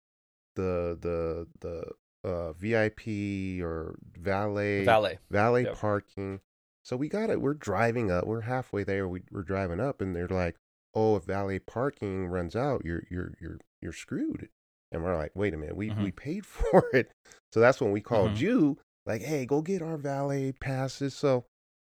[0.57, 5.19] the the the uh VIP or valet valet.
[5.31, 5.77] valet Yep.
[5.77, 6.41] parking.
[6.85, 7.41] So we got it.
[7.41, 8.27] We're driving up.
[8.27, 9.07] We're halfway there.
[9.07, 10.57] We, we're driving up, and they're like,
[10.95, 14.49] "Oh, if valet parking runs out, you're you're you're you're screwed."
[14.93, 15.77] And we're like, "Wait a minute.
[15.77, 16.03] We Mhm.
[16.03, 17.11] we paid for it."
[17.53, 18.41] So that's when we called Mhm.
[18.41, 21.45] you, like, "Hey, go get our valet passes." So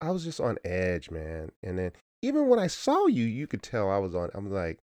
[0.01, 1.51] I was just on edge, man.
[1.62, 4.30] And then even when I saw you, you could tell I was on.
[4.35, 4.78] I'm like,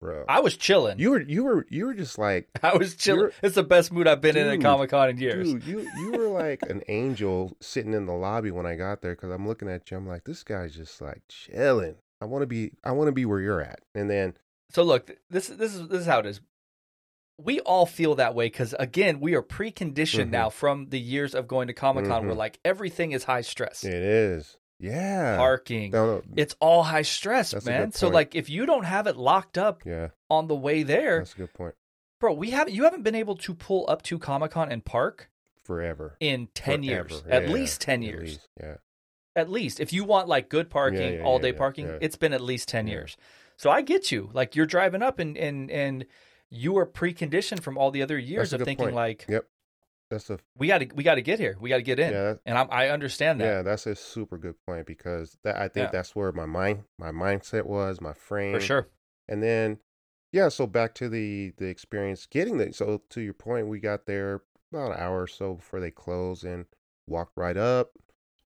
[0.00, 0.98] bro, I was chilling.
[0.98, 3.30] you were you were you were just like I was chilling.
[3.42, 5.52] It's the best mood I've been in at Dude, Comic Con in years.
[5.52, 9.14] Dude, you you were like an angel sitting in the lobby when I got there
[9.14, 9.96] because I'm looking at you.
[9.96, 11.96] I'm like, this guy's just like chilling.
[12.20, 12.72] I want to be.
[12.82, 13.80] I want to be where you're at.
[13.94, 14.34] And then
[14.70, 16.40] So look, this this is this is how it is.
[17.38, 20.30] We all feel that way because again, we are preconditioned Mhm.
[20.30, 22.38] now from the years of going to Comic Con, where Mhm.
[22.38, 25.36] like everything is high stress, it is, yeah.
[25.36, 27.92] parking, No, no, it's all high stress, That's man.
[27.92, 31.34] So like, if you don't have it locked up yeah, on the way there, that's
[31.34, 31.74] a good point.
[32.20, 35.30] bro, we haven't you haven't been able to pull up to Comic Con and park
[35.64, 37.30] Forever, in ten years, Forever.
[37.30, 38.22] at Yeah, least ten at years.
[38.30, 38.76] least, Yeah,
[39.34, 42.40] at least if you want like good parking yeah, all day parking it's been at
[42.40, 42.92] least 10 Yeah.
[42.94, 43.16] years
[43.58, 46.06] so i get you like you're driving up and and and
[46.48, 48.94] you are preconditioned from all the other years of thinking point.
[48.94, 49.46] like Yep.
[50.10, 52.12] That's a we got to we got to get here we got to get in
[52.12, 52.22] yeah.
[52.22, 55.68] that- and I'm, i understand that Yeah, that's a super good point because that I
[55.68, 55.90] think Yeah.
[55.92, 58.54] that's where my mind my mindset was, my frame.
[58.54, 58.88] for sure
[59.28, 59.78] And then,
[60.32, 64.06] yeah, so back to the the experience getting the so to your point, we got
[64.06, 64.42] there
[64.72, 66.66] about an hour or so before they closed and
[67.08, 67.92] walked right up.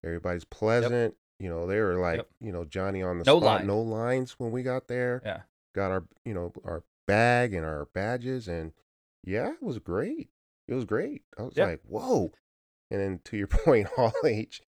[0.03, 1.15] Everybody's pleasant.
[1.39, 2.27] You know, they were like, Yep.
[2.39, 3.67] you know, Johnny on the No spot, line.
[3.67, 5.21] no lines when we got there.
[5.25, 5.41] Yeah.
[5.75, 8.71] Got our, you know, our bag and our badges and
[9.23, 10.29] yeah, it was great.
[10.71, 11.23] It was great.
[11.37, 11.65] I was Yeah.
[11.65, 12.31] like, whoa.
[12.89, 14.61] And then to your point, Hall H,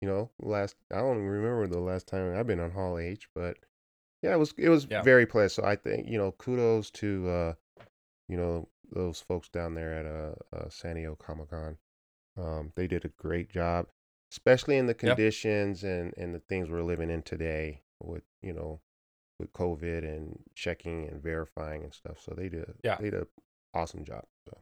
[0.00, 3.56] you know, last I don't remember the last time I've been on Hall H, but
[4.22, 5.02] yeah, it was it was Yeah.
[5.02, 5.64] very pleasant.
[5.64, 7.54] So I think you know, kudos to uh,
[8.28, 11.76] you know those folks down there at uh, uh San Diego Comic Con.
[12.36, 13.88] Um, they did a great job,
[14.32, 15.08] especially in the Yeah.
[15.08, 18.80] conditions and and the things we're living in today with you know
[19.40, 22.20] with COVID and checking and verifying and stuff.
[22.20, 22.96] So they did Yeah.
[23.00, 23.26] they did an
[23.74, 24.24] awesome job.
[24.48, 24.58] So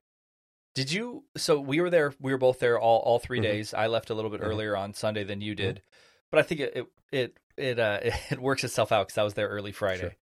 [0.77, 3.43] did you so we were there we were both there all all 3 Mhm.
[3.43, 4.45] days i left a little bit Mhm.
[4.47, 5.83] earlier on sunday than you did
[6.31, 7.99] but i think it it it it, uh,
[8.31, 10.17] it works itself out because i was there early friday Sure.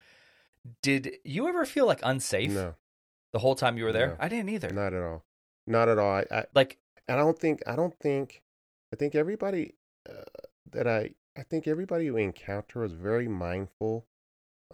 [0.81, 2.75] did you ever feel like unsafe no,
[3.33, 4.15] the whole time you were there No.
[4.19, 5.25] i didn't either not at all,
[5.67, 6.11] not at all.
[6.21, 8.41] I, I like and I don't think I don't think
[8.93, 9.75] I think everybody
[10.09, 10.23] uh,
[10.71, 14.05] that I I think everybody we encounter was very mindful.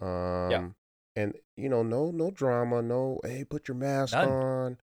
[0.00, 0.74] Um
[1.16, 4.28] and you know no no drama, no hey put your mask None.
[4.28, 4.78] on.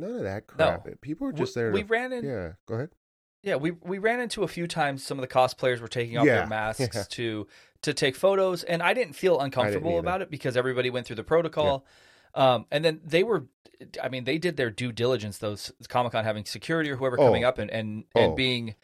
[0.00, 0.86] None of that crap.
[1.00, 2.90] People were just we, there we ran in Yeah, go ahead.
[3.42, 6.26] Yeah, we we ran into a few times some of the cosplayers were taking off
[6.26, 7.04] Yeah, their masks yeah.
[7.10, 7.46] to
[7.82, 10.00] to take photos and I didn't feel uncomfortable either.
[10.00, 11.84] about it because everybody went through the protocol.
[12.34, 13.46] Um and then they were
[14.02, 17.48] I mean they did their due diligence those Comic-Con having security or whoever coming Oh.
[17.48, 18.34] up and and, and Oh.
[18.34, 18.74] being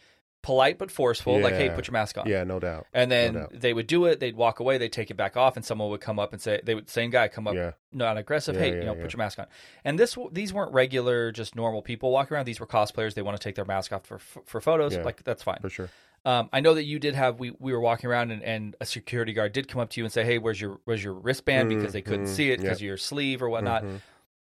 [0.45, 1.75] polite but forceful like hey Yeah.
[1.75, 2.29] put your mask on.
[2.29, 2.87] Yeah, no doubt.
[2.93, 3.51] And then doubt.
[3.53, 6.01] they would do it, they'd walk away, they'd take it back off and someone would
[6.03, 7.73] come up and say they would same guy come up Yeah.
[7.93, 8.55] not aggressive.
[8.55, 9.03] Yeah, hey, yeah, you know, yeah.
[9.03, 9.47] put your mask on.
[9.85, 12.45] And this, these weren't regular, just normal people walking around.
[12.45, 13.15] These were cosplayers.
[13.15, 14.95] They want to take their mask off for for photos.
[14.95, 15.03] Yeah.
[15.03, 15.59] Like that's fine.
[15.63, 15.89] For sure.
[16.27, 17.39] Um, I know that you did have.
[17.39, 20.05] We we were walking around and, and a security guard did come up to you
[20.05, 22.65] and say, "Hey, where's your where's your wristband?" Because they couldn't Mhm, see it yeah.
[22.65, 23.83] because of your sleeve or whatnot.
[23.85, 24.01] Mhm.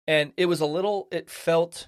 [0.07, 1.07] And it was a little.
[1.11, 1.87] It felt.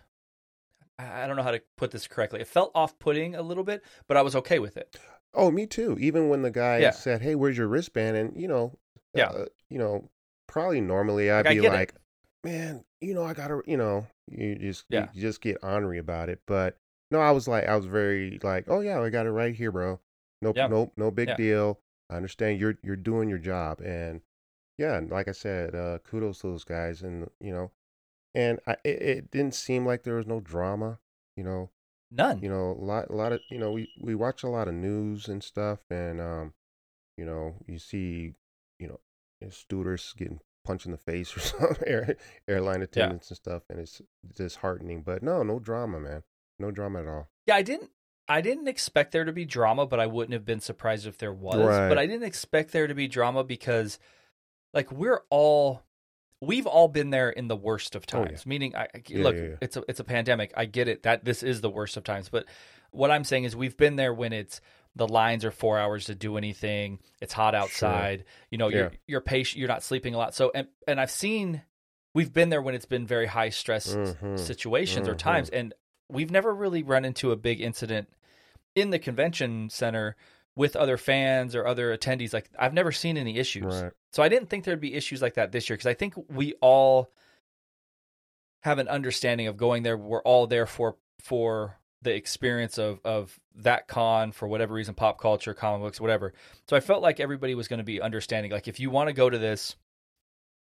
[0.99, 2.41] I don't know how to put this correctly.
[2.41, 4.97] It felt off putting a little bit, but I was okay with it.
[5.33, 5.97] Oh, me too.
[5.99, 6.91] Even when the guy Yeah.
[6.91, 8.73] said, "Hey, where's your wristband?" and you know,
[9.13, 9.29] Yeah.
[9.29, 10.09] uh, you know,
[10.47, 11.75] probably normally I'd Like, be get it.
[11.75, 11.93] like,
[12.43, 15.07] "Man, you know, I gotta," you know, you just Yeah.
[15.13, 16.41] you just get ornery about it.
[16.47, 16.77] But
[17.09, 19.71] No, I was like, I was very like, oh yeah, I got it right here,
[19.71, 20.01] bro.
[20.41, 20.67] No, Yeah.
[20.67, 21.35] no, no big Yeah.
[21.37, 21.79] deal.
[22.09, 24.21] I understand you're you're doing your job, and
[24.77, 27.71] yeah, like I said, uh, kudos to those guys, and you know,
[28.37, 30.99] and I, it, it didn't seem like there was no drama,
[31.35, 31.71] you know,
[32.11, 32.39] None.
[32.39, 34.75] you know, a lot, a lot of, you know, we we watch a lot of
[34.75, 36.53] news and stuff, and um,
[37.17, 38.35] you know, you see,
[38.79, 38.99] you know,
[39.49, 42.15] stewardess getting punched in the face or something, air,
[42.47, 44.03] airline attendants and stuff, and it's
[44.35, 45.01] disheartening.
[45.01, 46.21] But no, no drama, man,
[46.59, 47.29] no drama at all.
[47.47, 47.89] Yeah, I didn't.
[48.29, 51.33] I didn't expect there to be drama, but I wouldn't have been surprised if there
[51.33, 51.57] was.
[51.57, 51.89] Right.
[51.89, 53.99] But I didn't expect there to be drama because,
[54.73, 55.81] like, we're all,
[56.41, 58.25] we've all been there in the worst of Oh, yeah.
[58.27, 58.45] times.
[58.45, 60.53] Meaning, I, I- Yeah, look, yeah, it's a it's a pandemic.
[60.55, 62.29] I get it that this is the worst of times.
[62.29, 62.45] But
[62.91, 64.61] what I'm saying is, we've been there when it's
[64.95, 66.99] the lines are four hours to do anything.
[67.21, 68.25] It's hot outside.
[68.49, 69.59] You know, you're you're patient.
[69.59, 70.33] You're not sleeping a lot.
[70.33, 71.61] So and and I've seen,
[72.15, 74.39] we've been there when it's been very high stress Mhm.
[74.39, 75.17] situations or Mhm.
[75.19, 75.73] times and
[76.09, 78.09] we've never really run into a big incident
[78.75, 80.15] in the convention center
[80.57, 83.81] with other fans or other attendees like i've never seen any issues.
[83.81, 83.91] Right.
[84.11, 86.53] so i didn't think there'd be issues like that this year because i think we
[86.61, 87.09] all
[88.67, 89.97] have an understanding of going there.
[89.97, 95.19] We're all there for for the experience of of that con for whatever reason pop
[95.19, 96.33] culture comic books whatever.
[96.67, 99.13] So i felt like everybody was going to be understanding like if you want to
[99.13, 99.75] go to this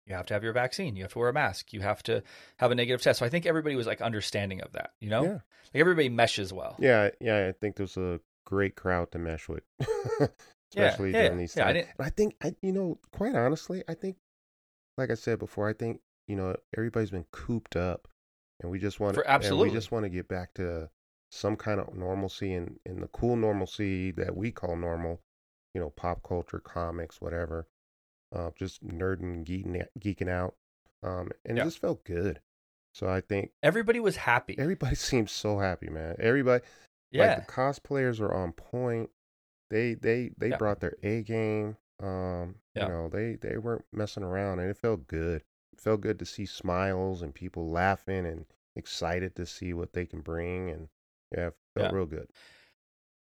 [0.07, 2.23] you have to have your vaccine you have to wear a mask you have to
[2.59, 3.19] have a negative test.
[3.19, 5.23] So i think everybody was like understanding of that you know?
[5.23, 5.33] Yeah.
[5.33, 6.77] like everybody meshes well.
[6.79, 9.62] Yeah, yeah, I think there's a great crowd to mesh with,
[10.70, 11.74] especially yeah, during these yeah, times.
[11.74, 14.16] didn't- I think, I, you know, quite honestly, I think,
[14.96, 18.08] like I said before, I think you know everybody's been cooped up,
[18.61, 19.68] and we just want to, and absolutely.
[19.68, 20.88] we just want to get back to
[21.30, 25.20] some kind of normalcy and in the cool normalcy that we call normal,
[25.74, 27.66] you know, pop culture, comics, whatever.
[28.34, 30.54] Uh, just nerding, geeking, geeking out,
[31.02, 31.62] um, and Yeah.
[31.62, 32.40] it just felt good.
[32.92, 36.16] So I think everybody was happy everybody seems so happy, man.
[36.18, 36.64] Everybody,
[37.11, 39.11] yeah like the cosplayers are on point.
[39.71, 40.57] They they they Yeah.
[40.57, 41.77] brought their A game.
[42.01, 42.85] Um, Yeah.
[42.85, 45.42] you know, they they weren't messing around and it felt good.
[45.73, 50.07] It felt good to see smiles and people laughing and excited to see what they
[50.07, 50.88] can bring and
[51.37, 51.97] yeah, it felt Yeah.
[51.97, 52.29] real good.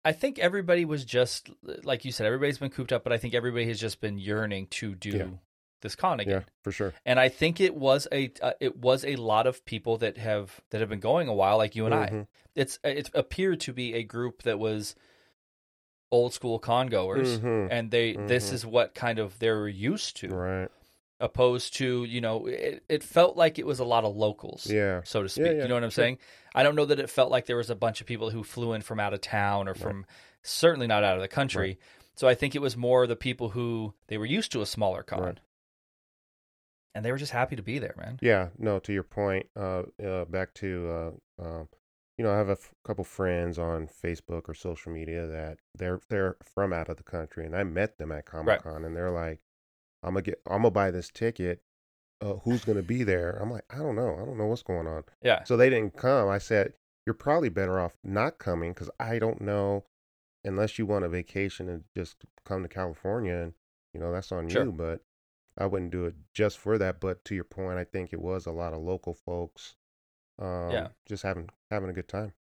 [0.04, 1.50] I think everybody was just
[1.84, 2.26] like you said.
[2.26, 5.38] Everybody's been cooped up, but I think everybody has just been yearning to do.
[5.82, 6.40] This con again.
[6.40, 6.94] Yeah, for sure.
[7.04, 10.60] And I think it was a uh, it was a lot of people that have
[10.70, 12.08] that have been going a while, like you and I.
[12.08, 12.26] Mhm.
[12.54, 14.94] It's it appeared to be a group that was
[16.10, 17.68] old school con goers, Mhm.
[17.70, 18.52] and they this Mhm.
[18.54, 20.68] is what kind of they're used to, Right.
[21.20, 24.66] opposed to you know it, it felt like it was a lot of locals.
[24.70, 25.00] Yeah.
[25.04, 25.46] so to speak.
[25.46, 26.04] yeah, You know what I'm sure.
[26.04, 26.18] saying?
[26.54, 28.74] I don't know that it felt like there was a bunch of people who flew
[28.74, 30.04] in from out of town or from
[30.42, 31.78] certainly not out of the country.
[32.14, 35.02] So I think it was more the people who they were used to a smaller
[35.02, 35.22] con.
[35.22, 35.40] Right.
[36.94, 38.18] And they were just happy to be there, man.
[38.20, 41.68] Yeah, no, to your point, uh, uh, back to, uh, um,
[42.18, 46.00] you know, I have a f- couple friends on Facebook or social media that they're
[46.10, 49.10] they're from out of the country, and I met them at Comic Con, and they're
[49.10, 49.40] like,
[50.02, 51.62] "I'm gonna get, I'm gonna buy this ticket.
[52.20, 54.86] Uh, who's gonna be there?" I'm like, "I don't know, I don't know what's going
[54.86, 55.44] on." Yeah.
[55.44, 56.28] So they didn't come.
[56.28, 56.74] I said,
[57.06, 59.86] "You're probably better off not coming because I don't know,
[60.44, 63.54] unless you want a vacation and just come to California, and
[63.94, 64.64] you know that's on Sure.
[64.66, 65.00] you." But
[65.58, 67.00] I wouldn't do it just for that.
[67.00, 69.76] But to your point, I think it was a lot of local folks,
[70.38, 70.88] um, Yeah.
[71.06, 72.32] just having having a good time.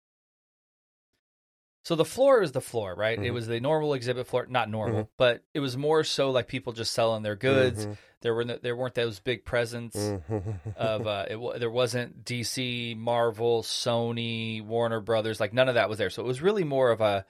[1.83, 3.17] So the floor is the floor, right?
[3.17, 3.33] It Mhm.
[3.33, 5.09] was the normal exhibit floor, not normal, Mhm.
[5.17, 7.87] but it was more so like people just selling their goods.
[7.87, 7.97] Mhm.
[8.21, 13.63] There were no, there weren't those big presents of uh, it, there wasn't DC, Marvel,
[13.63, 16.11] Sony, Warner Brothers, like none of that was there.
[16.11, 17.25] So it was really more of a.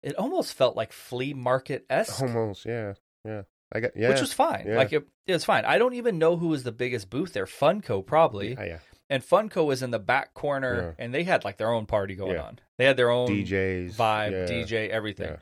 [0.00, 2.94] It almost felt like flea market esque, almost, yeah,
[3.24, 3.42] yeah.
[3.74, 4.64] I got yeah, which was fine.
[4.66, 4.76] yeah.
[4.76, 5.64] Like it, it was fine.
[5.64, 7.46] I don't even know who was the biggest booth there.
[7.46, 8.78] Funko probably, yeah, yeah.
[9.08, 12.38] and Funko was in the back corner, and they had like their own party going
[12.38, 12.58] on.
[12.78, 15.36] They had their own DJs vibe, DJ, everything.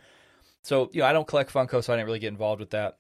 [0.63, 2.99] So, you know, I don't collect Funko, so I didn't really get involved with that.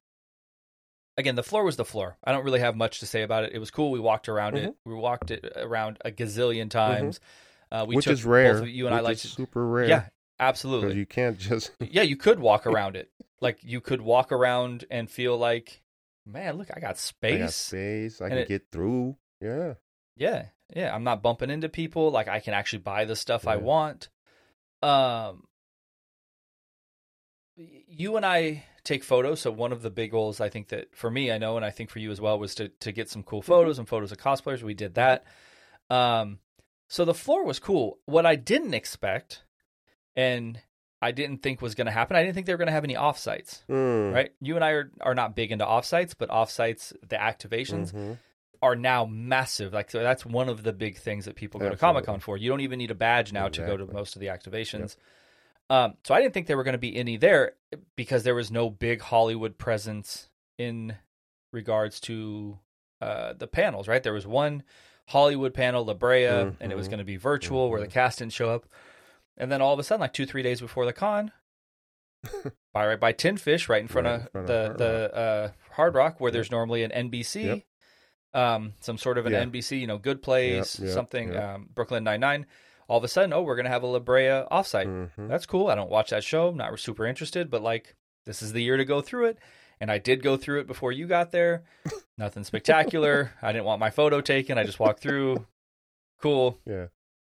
[1.18, 2.16] Again, the floor was the floor.
[2.24, 3.52] I don't really have much to say about it.
[3.52, 3.90] It was cool.
[3.90, 4.74] We walked around it.
[4.86, 7.20] We walked it around a gazillion times.
[7.70, 7.96] Uh, we Mm-hmm.
[7.96, 8.54] which took is rare.
[8.54, 9.88] Both of you and I like super rare.
[9.88, 10.04] yeah,
[10.38, 10.96] absolutely.
[10.96, 13.10] you can't just yeah, you could walk around it.
[13.40, 15.82] Like you could walk around and feel like,
[16.26, 17.34] man, look, I got space.
[17.34, 18.20] I got space.
[18.20, 19.16] I And can it- get through.
[19.40, 19.74] Yeah.
[20.16, 20.94] Yeah, yeah.
[20.94, 22.10] I'm not bumping into people.
[22.10, 24.08] Like I can actually buy the stuff I want.
[24.82, 25.44] Um,
[27.56, 29.40] you and I take photos.
[29.40, 31.70] So one of the big goals, I think that for me, I know, and I
[31.70, 34.18] think for you as well, was to to get some cool photos and photos of
[34.18, 34.62] cosplayers.
[34.62, 35.24] We did that.
[35.88, 36.38] Um,
[36.88, 37.98] so the floor was cool.
[38.06, 39.44] What I didn't expect,
[40.16, 40.60] and
[41.02, 42.14] I didn't think was going to happen.
[42.16, 43.64] I didn't think they were going to have any offsites.
[43.68, 44.12] Mm.
[44.12, 44.32] Right?
[44.40, 48.18] You and I are are not big into offsites, but offsites, the activations Mhm.
[48.62, 49.72] are now massive.
[49.72, 52.36] Like so that's one of the big things that people go to Comic Con for.
[52.36, 54.96] You don't even need a badge now to go to most of the activations.
[55.70, 57.52] Um, so I didn't think there were going to be any there
[57.96, 60.96] because there was no big Hollywood presence in
[61.52, 62.58] regards to
[63.00, 63.88] uh, the panels.
[63.88, 64.62] Right, there was one
[65.06, 66.90] Hollywood panel, La Brea, and it was Mhm.
[66.90, 67.92] going to be virtual where the Mhm.
[67.92, 68.66] cast didn't show up.
[69.40, 71.32] And then all of a sudden, like two three days before the con,
[72.72, 75.14] buy right by Tin Fish, right in front Right of in front the Hard the
[75.16, 76.34] uh, Hard Rock, where Yep.
[76.34, 77.62] there's normally an NBC, Yep.
[78.42, 79.40] um, some sort of an Yeah.
[79.44, 82.46] NBC, you know, Good Place, Yep, something, um, Brooklyn Nine Nine.
[82.88, 85.10] All of a sudden, oh, we're gonna have a La Brea offsite.
[85.16, 85.28] Mhm.
[85.28, 85.68] That's cool.
[85.68, 86.48] I don't watch that show.
[86.48, 89.38] I'm not super interested, but like this is the year to go through it.
[89.80, 91.62] And I did go through it before you got there.
[92.18, 93.32] Nothing spectacular.
[93.40, 94.58] I didn't want my photo taken.
[94.58, 95.46] I just walked through.
[96.20, 96.58] Cool.
[96.66, 96.88] Yeah.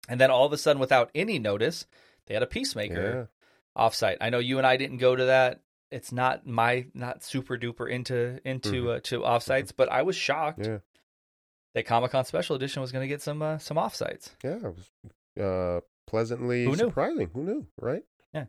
[0.09, 1.85] And then all of a sudden, without any notice,
[2.25, 3.29] they had a Peacemaker
[3.77, 3.81] Yeah.
[3.87, 4.17] offsite.
[4.19, 5.61] I know you and I didn't go to that.
[5.91, 8.97] It's not my not super duper into into Mhm.
[8.97, 10.79] uh, to offsites, but I was shocked Yeah.
[11.75, 14.57] that Comic Con Special Edition was going to get some uh, some offsites, Yeah.
[14.57, 16.77] It was uh, pleasantly Who knew?
[16.77, 17.29] surprising.
[17.33, 17.67] Who knew?
[17.79, 18.03] Right?
[18.33, 18.45] Yeah,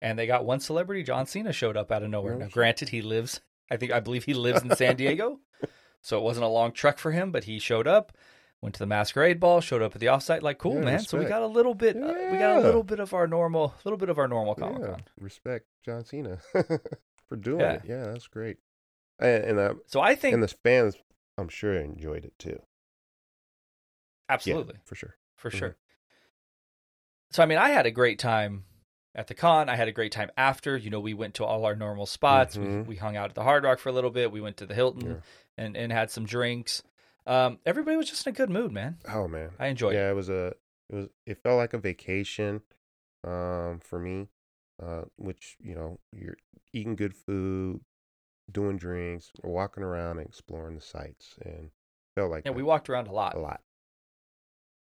[0.00, 1.02] and they got one celebrity.
[1.02, 2.34] John Cena showed up out of nowhere.
[2.34, 3.40] No Now, granted, he lives.
[3.70, 5.40] I think I believe he lives in San Diego,
[6.02, 7.30] so it wasn't a long trek for him.
[7.30, 8.12] But he showed up,
[8.62, 10.42] went to the Masquerade Ball, showed up at the offsite.
[10.42, 11.00] Like, cool, Yeah, man.
[11.00, 11.96] So we got a little bit.
[11.96, 14.80] Uh, we got a little bit of our normal, little bit of our normal Comic
[14.82, 14.86] Yeah.
[14.88, 15.02] Con.
[15.18, 16.38] Respect John Cena
[17.28, 17.72] for doing Yeah.
[17.74, 17.82] it.
[17.86, 18.58] Yeah, that's great.
[19.18, 20.96] And and, uh, So I think and the fans,
[21.38, 22.60] I'm sure, enjoyed it too.
[24.28, 24.74] absolutely.
[24.74, 25.16] Yeah, for sure.
[25.36, 25.54] for Mhm.
[25.58, 25.76] sure.
[27.30, 28.64] So I mean, I had a great time
[29.14, 29.68] at the con.
[29.70, 30.76] I had a great time after.
[30.76, 32.56] You know, we went to all our normal spots.
[32.58, 32.86] We Mhm.
[32.86, 34.30] we hung out at the Hard Rock for a little bit.
[34.32, 35.20] We went to the Hilton Yeah.
[35.56, 36.82] and and had some drinks.
[37.26, 38.98] Um, everybody was just in a good mood, man.
[39.08, 39.98] Oh man, I enjoyed it.
[39.98, 40.48] yeah, it was a
[40.88, 42.62] it was it felt like a vacation,
[43.24, 44.28] um, for me,
[44.82, 46.36] uh, which you know you're
[46.72, 47.80] eating good food,
[48.50, 51.70] doing drinks, walking around and exploring the sites, and
[52.16, 53.60] felt like Yeah, that we walked around a lot, a lot.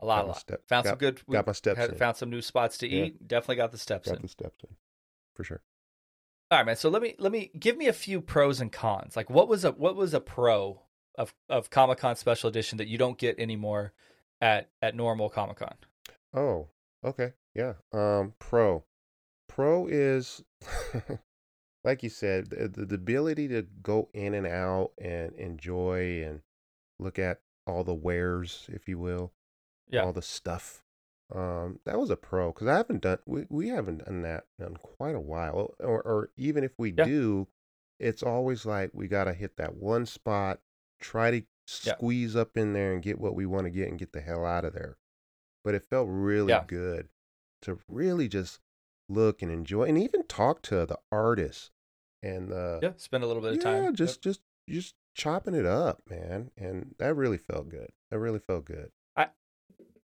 [0.00, 0.36] a lot, Got a lot.
[0.38, 1.22] step- Found some good.
[1.28, 1.96] got my steps had- in.
[1.98, 3.04] Found some new spots to Yeah.
[3.06, 3.26] eat.
[3.26, 4.22] Definitely got the steps Got in.
[4.22, 4.76] the steps in,
[5.34, 5.62] for sure.
[6.50, 6.76] All right, man.
[6.76, 9.16] So let me let me give me a few pros and cons.
[9.16, 10.82] Like, what was a what was a pro
[11.16, 13.92] of of Comic Con Special Edition that you don't get anymore
[14.40, 15.74] at at normal Comic Con?
[16.34, 16.68] Oh,
[17.04, 17.32] okay.
[17.54, 17.74] Yeah.
[17.92, 18.84] Um pro.
[19.48, 20.42] Pro is
[21.84, 26.40] like you said, the, the the ability to go in and out and enjoy and
[26.98, 29.32] look at all the wares, if you will.
[29.88, 30.02] Yeah.
[30.04, 30.82] All the stuff.
[31.34, 34.76] Um that was a pro cuz I haven't done we, we haven't done that in
[34.76, 37.04] quite a while or or even if we Yeah.
[37.04, 37.48] do,
[37.98, 40.60] it's always like we got to hit that one spot,
[41.00, 41.94] try to Yeah.
[41.94, 44.44] squeeze up in there and get what we want to get and get the hell
[44.44, 44.96] out of there
[45.64, 46.64] but it felt really Yeah.
[46.66, 47.08] good
[47.62, 48.60] to really just
[49.08, 51.70] look and enjoy and even talk to the artists
[52.22, 53.76] and uh Yeah, spend a little bit of time.
[53.76, 53.94] yeah, time.
[53.96, 58.64] just just just chopping it up man and that really felt good that really felt
[58.64, 59.28] good i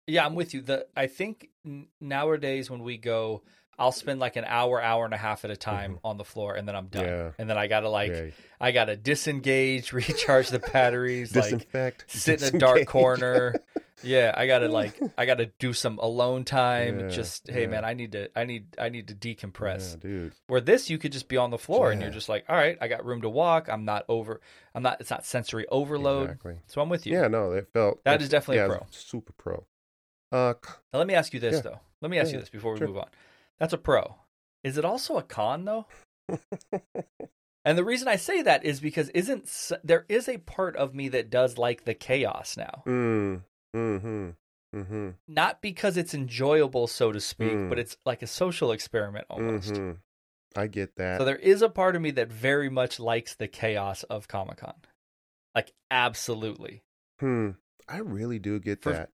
[0.07, 0.61] Yeah, I'm with you.
[0.61, 3.43] The I think n- nowadays when we go,
[3.79, 6.55] I'll spend like an hour, hour and a half at a time on the floor,
[6.55, 7.05] and then I'm done.
[7.05, 7.25] Mm-hmm.
[7.27, 7.31] Yeah.
[7.39, 8.31] And then I gotta like, yeah.
[8.61, 13.55] I gotta disengage, recharge the batteries, like disinfect sit in a dark corner.
[14.03, 16.99] Yeah, I gotta like, I gotta do some alone time.
[17.01, 19.99] Yeah, just hey, man, I need to, I need, I need to decompress.
[19.99, 22.57] dude Where this, you could just be on the floor, and you're just like, all
[22.57, 23.69] right, I got room to walk.
[23.71, 24.43] I'm not over.
[24.75, 25.01] I'm not.
[25.01, 26.25] It's not sensory overload.
[26.25, 27.15] exactly So I'm with you.
[27.15, 28.87] yeah no it felt that is it- is definitely a pro.
[28.91, 29.65] super pro
[30.33, 30.53] uh
[30.93, 31.79] Now, let me ask you this though.
[32.03, 32.89] Let me ask you this before we Sure.
[32.89, 33.09] move on.
[33.61, 34.17] That's a pro.
[34.63, 35.87] Is it also a con though?
[37.67, 39.51] And the reason I say that is because isn't
[39.83, 42.83] there is a part of me that does like the chaos now.
[42.87, 43.41] mm
[43.75, 44.31] mm-hmm
[44.77, 47.69] mm-hmm Not because it's enjoyable so to speak, Mm.
[47.71, 49.77] but it's like a social experiment almost.
[49.77, 49.93] hmm
[50.55, 51.19] I get that.
[51.19, 54.75] So there is a part of me that very much likes the chaos of Comic-Con.
[55.55, 56.83] Like absolutely.
[57.19, 57.53] hmm.
[57.89, 59.09] I really do get For- that.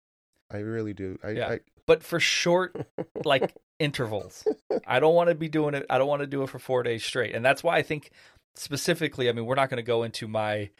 [0.50, 1.18] I really do.
[1.22, 1.48] I, Yeah.
[1.50, 2.86] I But for short
[3.24, 4.46] like intervals.
[4.86, 5.86] I don't want to be doing it.
[5.90, 8.10] I don't want to do it for four days straight, and that's why I think
[8.54, 9.28] specifically.
[9.28, 10.70] I mean, we're not going to go into my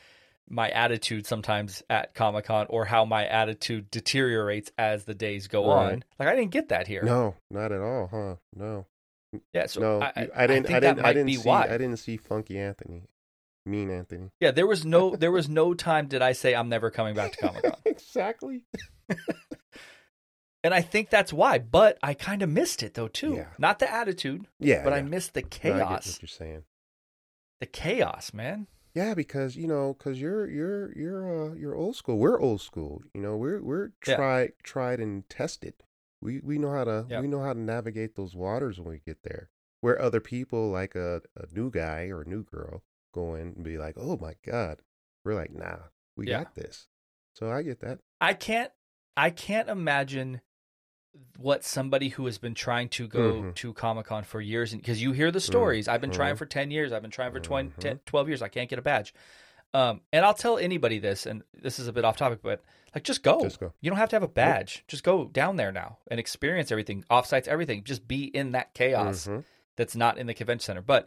[0.51, 5.67] my attitude sometimes at Comic Con or how my attitude deteriorates as the days go
[5.69, 5.93] Right.
[5.93, 6.05] on.
[6.19, 7.03] Like I didn't get that here.
[7.03, 8.37] no, not at all, huh?
[8.55, 8.87] No,
[9.55, 9.67] yeah.
[9.67, 10.01] So no.
[10.03, 10.67] I, I didn't.
[10.67, 11.05] think I, didn't.
[11.07, 11.49] I didn't see.
[11.49, 11.65] why.
[11.65, 13.05] I didn't see Funky Anthony,
[13.67, 14.31] Mean Anthony.
[14.41, 17.33] Yeah, there was no there was no time did I say I'm never coming back
[17.33, 18.65] to Comic Con, exactly.
[20.65, 21.59] And I think that's why.
[21.59, 23.35] But I kind of missed it though too.
[23.37, 23.49] Yeah.
[23.59, 26.07] Not the attitude, Yeah, but I missed the No, I get chaos.
[26.07, 26.65] what you're saying.
[27.61, 28.67] the chaos, man.
[28.95, 32.19] Yeah, because you know, because you're you're you're uh you're old school.
[32.19, 33.03] We're old school.
[33.15, 34.17] You know, we're we're Yeah.
[34.17, 35.75] tried tried and tested.
[36.21, 37.21] We we know how to Yeah.
[37.21, 39.51] we know how to navigate those waters when we get there.
[39.81, 42.83] Where other people like a, a new guy or a new girl
[43.15, 44.83] go in and be like, oh my god,
[45.25, 45.79] we're like, nah,
[46.17, 46.39] we Yeah.
[46.45, 46.89] got this.
[47.35, 48.01] So I get that.
[48.21, 48.73] I can't
[49.17, 50.41] I can't imagine
[51.37, 53.55] what somebody who has been trying to go Mhm.
[53.57, 55.87] to Comic Con for years and because you hear the stories.
[55.89, 56.39] I've been trying Mhm.
[56.39, 56.93] for 10 years.
[56.93, 57.79] I've been trying for 20, Mhm.
[57.81, 58.43] 10, 12 years.
[58.43, 59.15] I can't get a badge.
[59.75, 62.63] Um, and I'll tell anybody this, and this is a bit off topic, but
[62.95, 63.41] like just go.
[63.43, 63.73] Just go.
[63.81, 64.83] You don't have to have a badge.
[64.89, 67.85] Just go down there now and experience everything, offsites, everything.
[67.85, 69.45] Just be in that chaos Mhm.
[69.77, 70.83] that's not in the convention center.
[70.83, 71.07] But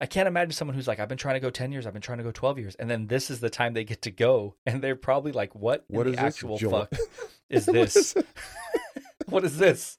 [0.00, 2.00] I can't imagine someone who's like, I've been trying to go 10 years, I've been
[2.00, 4.54] trying to go 12 years, and then this is the time they get to go.
[4.64, 6.92] And they're probably like, What, What the is actual fuck
[7.50, 8.14] is this?
[9.30, 9.98] what is this?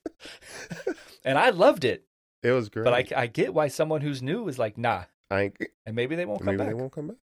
[1.24, 2.04] and I loved it,
[2.42, 2.84] It was great.
[2.84, 5.04] but I, I get why someone who's new is like, Nah.
[5.30, 5.52] I
[5.86, 6.68] And maybe they won't come maybe back.
[6.68, 7.16] they won't come back.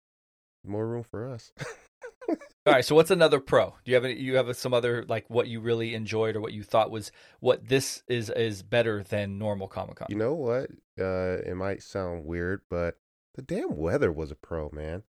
[0.64, 1.52] More room for us.
[2.28, 2.84] All right.
[2.84, 3.74] So what's another pro?
[3.84, 6.52] Do you have any, you have some other like what you really enjoyed or what
[6.52, 10.06] you thought was what this is is better than normal Comic Con?
[10.10, 10.70] you know what?
[11.00, 12.96] Uh, it might sound weird, but
[13.36, 15.02] the damn weather was a pro, man.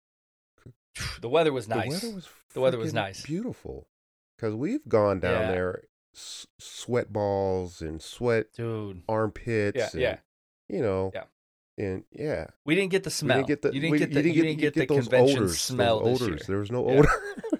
[1.20, 1.84] the weather was nice.
[2.00, 3.22] The weather was The weather was nice.
[3.22, 3.86] beautiful.
[4.36, 5.50] Because we've gone down Yeah.
[5.52, 5.82] there,
[6.14, 9.02] s- sweat balls and sweat Dude.
[9.08, 9.76] armpits.
[9.76, 10.16] Yeah, and, yeah.
[10.68, 11.10] You know.
[11.14, 11.24] Yeah.
[11.76, 13.36] And yeah, We didn't get the We smell.
[13.38, 15.50] didn't get the you didn't we- get the you didn't get, the those convention odors,
[15.50, 16.28] those smell this odors.
[16.28, 16.44] year.
[16.46, 16.98] There was no Yeah.
[17.00, 17.08] odor.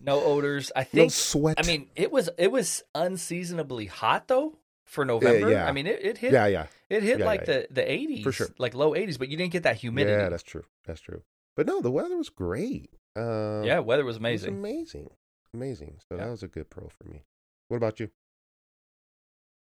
[0.00, 0.70] No odors.
[0.76, 1.56] I no think sweat.
[1.58, 5.50] I mean it was it was unseasonably hot though for November.
[5.50, 5.66] yeah.
[5.66, 8.48] I mean it, it hit yeah, yeah, it hit like the the eighties For sure.
[8.58, 10.22] like low eighties, but you didn't get that humidity.
[10.22, 10.28] yeah.
[10.28, 10.62] That's true.
[10.84, 11.22] That's true.
[11.56, 12.90] But no, the weather was great.
[13.16, 14.50] Um, yeah, weather was amazing.
[14.50, 15.10] it was amazing.
[15.56, 15.98] Amazing.
[16.08, 16.24] So Yeah.
[16.24, 17.24] that was a good pro for me.
[17.68, 18.10] What about you?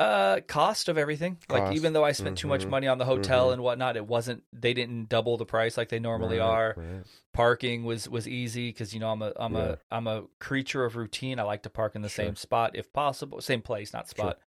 [0.01, 1.39] Uh, cost of everything.
[1.49, 2.70] Like even though I spent too much Mhm.
[2.70, 3.55] money on the hotel Mhm.
[3.55, 4.45] and whatnot, it wasn't.
[4.53, 6.74] They didn't double the price like they normally Right, are.
[6.76, 7.05] right.
[7.33, 9.61] Parking was was easy because you know I'm a I'm Yeah.
[9.72, 11.41] a I'm a creature of routine.
[11.41, 12.26] I like to park in the Sure.
[12.26, 14.11] same spot if possible, same place, not Sure.
[14.26, 14.39] spot.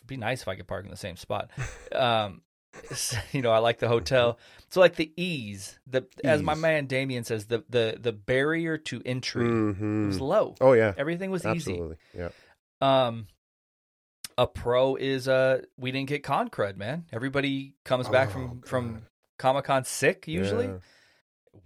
[0.00, 1.50] It'd be nice if I could park in the same spot.
[1.92, 2.42] um,
[3.32, 4.38] you know, I like the hotel.
[4.70, 9.00] So like the ease, the as my man Damien says, the the the barrier to
[9.06, 10.06] entry Mhm.
[10.08, 10.54] was low.
[10.60, 11.72] Oh yeah, Everything was easy.
[11.72, 11.96] absolutely.
[12.16, 12.28] Yeah.
[12.80, 13.26] Um,
[14.36, 17.06] a pro is uh we didn't get con crud, man.
[17.12, 19.02] Everybody comes back Oh, from from
[19.38, 20.66] Comic Con sick usually.
[20.66, 20.78] Yeah.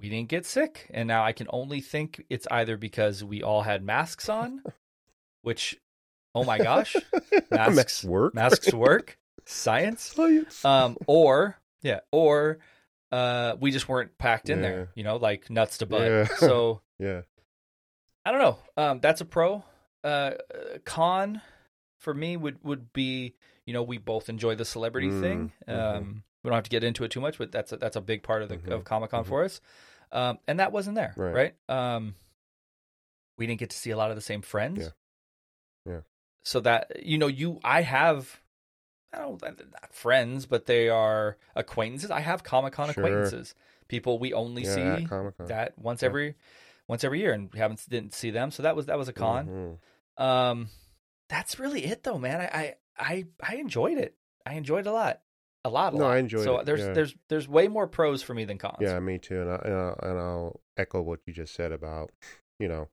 [0.01, 3.63] We didn't get sick, and now I can only think it's either because we all
[3.63, 4.63] had masks on,
[5.43, 5.77] which,
[6.35, 6.97] oh my gosh,
[7.51, 8.35] Masks- masks work.
[8.35, 10.65] masks work, science, Science.
[10.65, 12.59] um, or yeah, or
[13.11, 14.69] uh, we just weren't packed in Yeah.
[14.69, 16.11] there, you know, like nuts to butt.
[16.11, 16.25] Yeah.
[16.37, 17.23] So yeah.
[18.25, 18.59] I don't know.
[18.77, 19.65] Um, that's a pro.
[20.05, 20.33] Uh,
[20.85, 21.41] con
[21.99, 23.35] for me would would be
[23.67, 25.53] you know we both enjoy the celebrity Mm, thing.
[25.69, 25.97] mhm.
[25.97, 28.01] Um, we don't have to get into it too much, but that's a, that's a
[28.01, 29.29] big part of the Mhm, of Comic Con mhm.
[29.29, 29.61] for us.
[30.11, 31.55] Um, and that wasn't there, Right.
[31.69, 31.95] right?
[31.95, 32.15] Um,
[33.39, 34.93] we didn't get to see a lot of the same friends.
[35.87, 35.93] Yeah.
[35.95, 36.01] Yeah.
[36.45, 38.41] So that you know, you I have.
[39.13, 42.11] I don't not friends, but they are acquaintances.
[42.11, 43.05] I have Comic Con Sure.
[43.05, 43.55] acquaintances,
[43.89, 45.07] people we only yeah, see
[45.47, 46.07] that once Yeah.
[46.09, 46.35] every
[46.89, 48.51] once every year, and we haven't didn't see them.
[48.51, 49.79] So that was that was a con.
[50.19, 50.23] Mhm.
[50.23, 50.69] Um,
[51.29, 52.41] that's really it, though, man.
[52.41, 54.17] I I I, I enjoyed it.
[54.45, 55.23] I enjoyed it a lot,
[55.65, 55.95] a lot.
[55.95, 56.13] A No, lot.
[56.13, 56.93] I enjoyed so it, there's yeah.
[56.93, 58.77] there's there's way more pros for me than cons.
[58.81, 59.41] Yeah, me too.
[59.43, 62.11] And, I, and, I'll, and I'll echo what you just said about,
[62.59, 62.89] you know,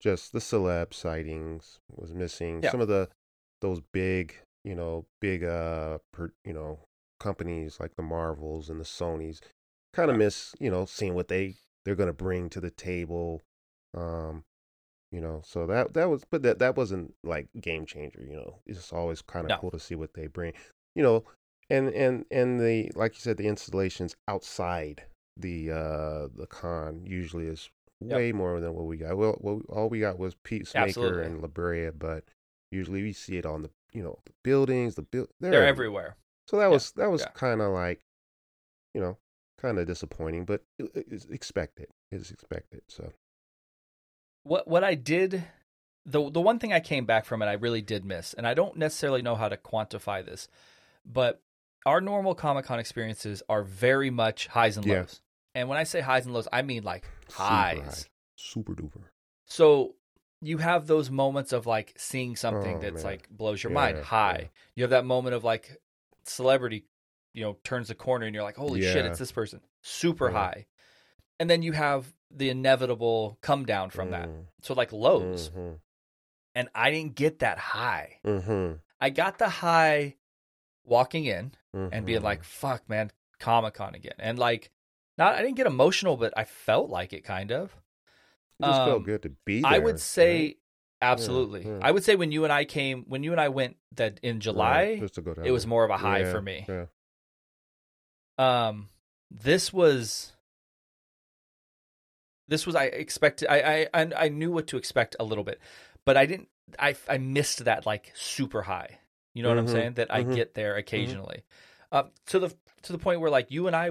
[0.00, 2.62] just the celeb sightings was missing.
[2.70, 3.08] Some of the
[3.60, 4.34] those big,
[4.64, 6.80] you know, big uh, per, you know,
[7.20, 9.40] companies like the Marvels and the Sonys
[9.92, 11.54] kind of miss, you know, seeing what they
[11.84, 13.40] they're gonna bring to the table.
[13.94, 14.44] Um,
[15.10, 18.24] you know, so that that was, but that that wasn't like game changer.
[18.26, 19.58] You know, it's always kind of No.
[19.58, 20.52] cool to see what they bring.
[20.94, 21.24] You know,
[21.68, 25.04] and and and the like you said, the installations outside
[25.36, 27.70] the uh the con usually is
[28.04, 28.16] Yep.
[28.16, 29.16] way more than what we got.
[29.16, 31.24] Well, well, all we got was Peacemaker Absolutely.
[31.24, 32.24] and La Brea, but
[32.72, 35.28] usually we see it on the you know the buildings, the build.
[35.40, 36.16] they're everywhere.
[36.48, 37.30] So that Yeah, was that was yeah.
[37.34, 38.00] kind of like,
[38.94, 39.18] you know,
[39.58, 41.88] kind of disappointing, but it, it's expected.
[42.10, 42.82] It's expected.
[42.88, 43.12] So
[44.44, 45.44] What what I did,
[46.04, 48.54] the the one thing I came back from and I really did miss, and I
[48.54, 50.48] don't necessarily know how to quantify this,
[51.06, 51.40] but
[51.86, 55.00] our normal Comic Con experiences are very much highs and Yeah.
[55.00, 55.20] lows.
[55.54, 57.76] And when I say highs and lows, I mean like super highs.
[57.78, 59.02] high, super duper.
[59.46, 59.94] So
[60.42, 63.12] you have those moments of like seeing something Oh, that's man.
[63.12, 64.02] like blows your Yeah, mind yeah.
[64.02, 64.50] high.
[64.74, 65.78] You have that moment of like
[66.24, 66.84] celebrity,
[67.32, 69.60] you know, turns the corner and you're like, holy shit, it's this person.
[69.82, 70.38] Super Yeah.
[70.38, 70.66] high.
[71.38, 74.28] And then you have the inevitable come down from that.
[74.28, 75.50] Mm, So like lows.
[75.50, 75.78] mhm,
[76.54, 78.18] And I didn't get that high.
[78.24, 80.16] mhm, I got the high
[80.84, 82.24] walking in and being mhm.
[82.24, 84.14] like, fuck, man, Comic Con again.
[84.18, 84.70] And like,
[85.18, 87.76] not, I didn't get emotional, but I felt like it kind of.
[88.62, 89.70] It just um, felt good to be there.
[89.70, 90.56] I would say right?
[91.02, 91.66] absolutely.
[91.66, 91.78] yeah.
[91.82, 94.40] I would say when you and I came, when you and I went that in
[94.40, 96.66] July, Right, just to go down it was more of a high Yeah, for me.
[96.68, 96.86] Yeah.
[98.38, 98.88] Um,
[99.30, 100.32] this was
[102.48, 103.48] this was I expected.
[103.50, 105.60] I I I knew what to expect a little bit,
[106.04, 106.48] but I didn't.
[106.78, 108.98] I I missed that like super high.
[109.34, 109.94] You know what I'm Mhm, saying?
[109.94, 110.34] That I mhm.
[110.34, 111.42] get there occasionally,
[111.90, 113.90] uh, to the to the point where like you and I,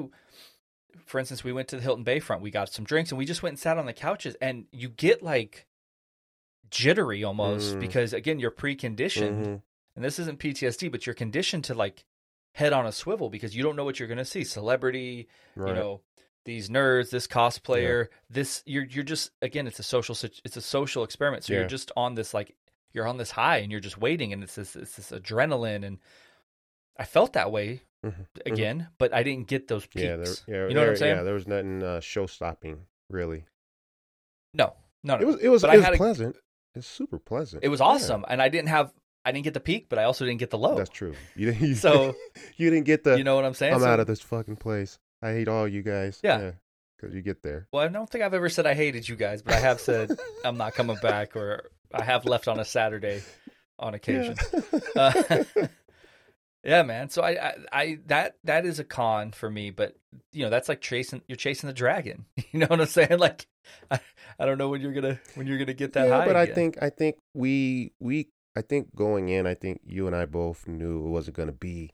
[1.05, 2.41] for instance, we went to the Hilton Bayfront.
[2.41, 4.89] We got some drinks and we just went and sat on the couches, and you
[4.89, 5.65] get like
[6.69, 7.79] jittery almost Mm.
[7.79, 9.61] because again you're preconditioned, Mhm.
[9.95, 12.05] and this isn't PTSD, but you're conditioned to like
[12.53, 14.43] head on a swivel because you don't know what you're going to see.
[14.43, 15.69] Celebrity, Right.
[15.69, 16.01] you know
[16.43, 21.03] these nerds this cosplayer this you're you're just again it's a social it's a social
[21.03, 21.59] experiment so Yeah.
[21.59, 22.55] you're just on this like
[22.93, 25.99] you're on this high and you're just waiting and it's this it's this adrenaline and
[26.97, 28.25] i felt that way Mhm.
[28.47, 31.17] again but i didn't get those peaks Yeah, there, yeah, you know what i'm saying
[31.17, 33.45] Yeah, there was nothing uh, show stopping really.
[34.53, 34.73] no
[35.03, 36.35] no no It was it was it was had a- pleasant.
[36.73, 37.63] It's super pleasant.
[37.63, 38.91] it was Yeah, awesome and i didn't have
[39.25, 41.13] i didn't get the peak but i also didn't get the low That's true.
[41.35, 41.61] You didn't.
[41.69, 42.15] You, So-
[42.57, 43.17] you didn't get the.
[43.17, 44.97] you know what i'm saying I'm So- out of this fucking place.
[45.21, 46.19] I hate all you guys.
[46.23, 46.53] Yeah.
[46.97, 47.67] because you get there.
[47.71, 50.09] well i don't think i've ever said i hated you guys but i have said
[50.45, 53.21] i'm not coming back or i have left on a saturday
[53.79, 54.35] on occasion
[54.95, 55.43] Uh,
[56.63, 57.09] yeah, man.
[57.09, 59.69] So I, I, I, that, that is a con for me.
[59.71, 59.95] But
[60.31, 61.21] you know, that's like chasing.
[61.27, 62.25] You're chasing the dragon.
[62.51, 63.17] You know what I'm saying?
[63.19, 63.47] Like,
[63.89, 63.99] I,
[64.37, 66.25] I don't know when you're gonna when you're gonna get that yeah, high.
[66.25, 70.15] but I think I think we we I think going in, I think you and
[70.15, 71.91] I both knew it wasn't going to be.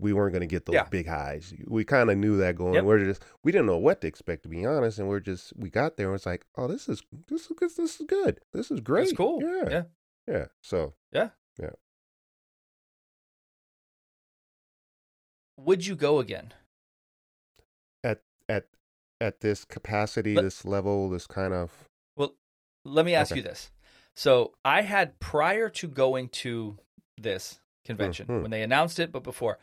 [0.00, 0.84] We weren't going to get those Yeah.
[0.84, 1.52] big highs.
[1.66, 2.74] We kind of knew that going.
[2.74, 2.84] Yep.
[2.84, 5.68] We're just we didn't know what to expect to be honest, and we're just we
[5.70, 7.70] got there and it's like, oh, this is this is good.
[7.76, 8.40] This is good.
[8.52, 9.04] This is great.
[9.04, 9.40] that's cool.
[9.42, 9.82] Yeah, yeah.
[10.26, 10.44] Yeah.
[10.62, 11.28] So, yeah.
[11.58, 11.76] So
[15.64, 16.52] Would you go again?
[18.04, 18.66] at at
[19.20, 21.70] at this capacity, Let- this level, this kind of
[22.16, 22.34] Well,
[22.84, 23.38] let me ask Okay.
[23.38, 23.70] you this.
[24.16, 26.78] So I had prior to going to
[27.16, 28.42] this convention Mhm.
[28.42, 29.58] when they announced it, but before,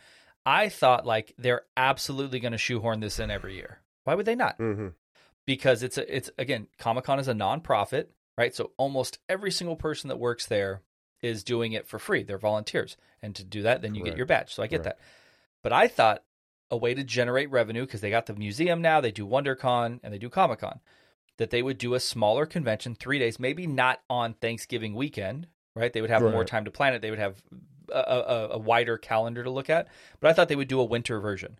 [0.45, 3.81] I thought like they're absolutely going to shoehorn this in every year.
[4.05, 4.55] Why would they not?
[4.57, 4.89] hmm
[5.45, 8.53] because it's a, it's again Comic Con is a nonprofit, right?
[8.55, 10.83] So almost every single person that works there
[11.21, 12.21] is doing it for free.
[12.23, 14.53] They're volunteers, and to do that, then you get your badge.
[14.53, 14.97] So I get Correct.
[14.99, 15.05] that.
[15.63, 16.23] But I thought
[16.71, 20.13] a way to generate revenue because they got the museum now, they do WonderCon and
[20.13, 20.79] they do Comic Con,
[21.37, 25.91] that they would do a smaller convention, three days, maybe not on Thanksgiving weekend, right?
[25.91, 27.01] They would have more time to plan it.
[27.01, 27.41] They would have
[27.91, 29.87] a, a, a wider calendar to look at.
[30.19, 31.59] But I thought they would do a winter version.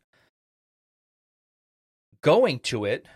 [2.22, 3.08] Going to it,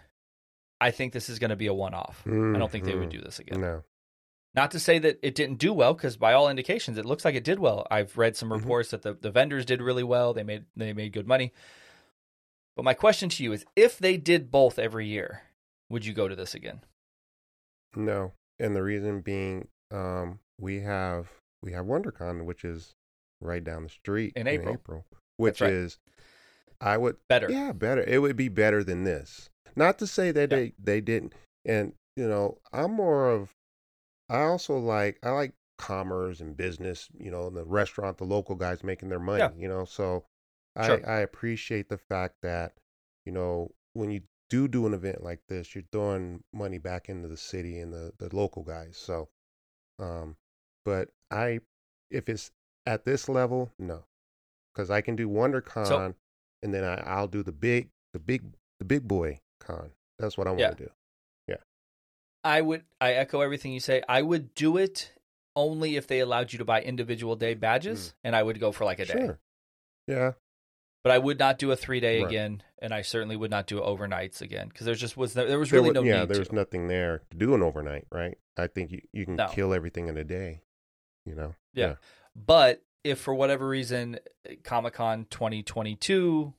[0.80, 2.24] I think this is going to be a one off.
[2.26, 3.20] I don't think they would mm-hmm.
[3.20, 3.62] do this again.
[3.62, 3.84] No.
[4.56, 7.34] Not to say that it didn't do well, because by all indications, it looks like
[7.36, 7.88] it did well.
[7.90, 8.60] I've read some Mhm.
[8.62, 10.34] reports that the, the vendors did really well.
[10.34, 11.54] They made they made good money.
[12.76, 15.44] But my question to you is, if they did both every year,
[15.90, 16.82] would you go to this again?
[17.96, 21.30] No, and the reason being, um, we have
[21.62, 22.94] we have WonderCon, which is
[23.42, 25.06] right down the street In April.
[25.38, 25.72] which right.
[25.74, 25.98] is,
[26.82, 27.50] I would Better.
[27.52, 28.04] yeah better.
[28.04, 29.50] It would be better than this.
[29.76, 30.58] Not to say that Yeah.
[30.58, 31.34] they they didn't,
[31.66, 33.54] and you know, I'm more of,
[34.34, 37.10] I also like I like commerce and business.
[37.18, 39.40] You know, and the restaurant, the local guys making their money.
[39.40, 39.52] Yeah.
[39.58, 40.26] You know, so
[40.84, 41.08] Sure.
[41.08, 42.74] I I appreciate the fact that
[43.26, 47.28] you know when you do do an event like this, you're throwing money back into
[47.28, 48.98] the city and the, the local guys.
[48.98, 49.30] So,
[50.00, 50.36] um,
[50.86, 51.60] but I,
[52.12, 52.52] if it's
[52.86, 54.04] at this level, no,
[54.74, 56.16] because I can do WonderCon
[56.62, 58.44] and then I, I'll do the big, the big,
[58.80, 59.92] the big boy con.
[60.20, 60.92] That's what I want to do.
[62.44, 62.84] I would.
[63.00, 64.02] I echo everything you say.
[64.08, 65.12] I would do it
[65.56, 68.86] only if they allowed you to buy individual day badges, and I would go for
[68.86, 69.14] like a day.
[69.14, 69.40] Sure.
[70.08, 70.32] Yeah.
[71.04, 72.28] But I would not do a three day Right.
[72.28, 75.70] again, and I certainly would not do overnights again because there's just was there was
[75.70, 76.56] There really no yeah, need there's to.
[76.56, 78.38] nothing there to do an overnight, right?
[78.58, 79.48] I think you, you can No.
[79.50, 80.62] kill everything in a day.
[81.26, 81.56] You know.
[81.74, 81.96] Yeah.
[82.36, 84.20] But if for whatever reason
[84.64, 86.54] Comic Con 2022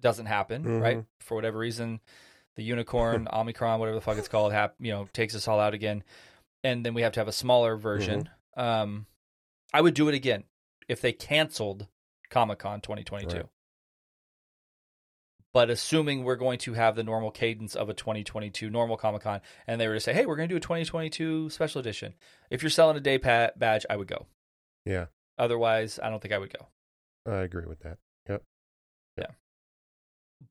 [0.00, 0.98] doesn't happen, right?
[0.98, 1.06] Mhm.
[1.20, 2.00] For whatever reason,
[2.56, 5.74] the unicorn, Omicron, whatever the fuck it's called, hap- you know, takes us all out
[5.74, 6.02] again,
[6.62, 8.28] and then we have to have a smaller version.
[8.56, 9.06] Um,
[9.72, 10.44] I would do it again
[10.88, 11.86] if they canceled
[12.30, 13.36] Comic Con 2022.
[13.36, 13.46] Right.
[15.54, 19.40] But assuming we're going to have the normal cadence of a 2022 normal Comic Con,
[19.66, 22.14] and they were to say, "Hey, we're going to do a 2022 special edition,"
[22.50, 24.26] if you're selling a day pa- badge, I would go.
[24.86, 25.06] Yeah.
[25.38, 26.68] Otherwise, I don't think I would go.
[27.30, 27.98] I agree with that.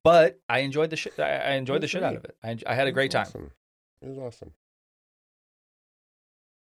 [0.04, 1.20] But I enjoyed the shit.
[1.20, 2.36] I enjoyed the shit out of it.
[2.44, 3.26] I, I had a great time.
[3.28, 3.52] Awesome.
[4.02, 4.54] It was awesome.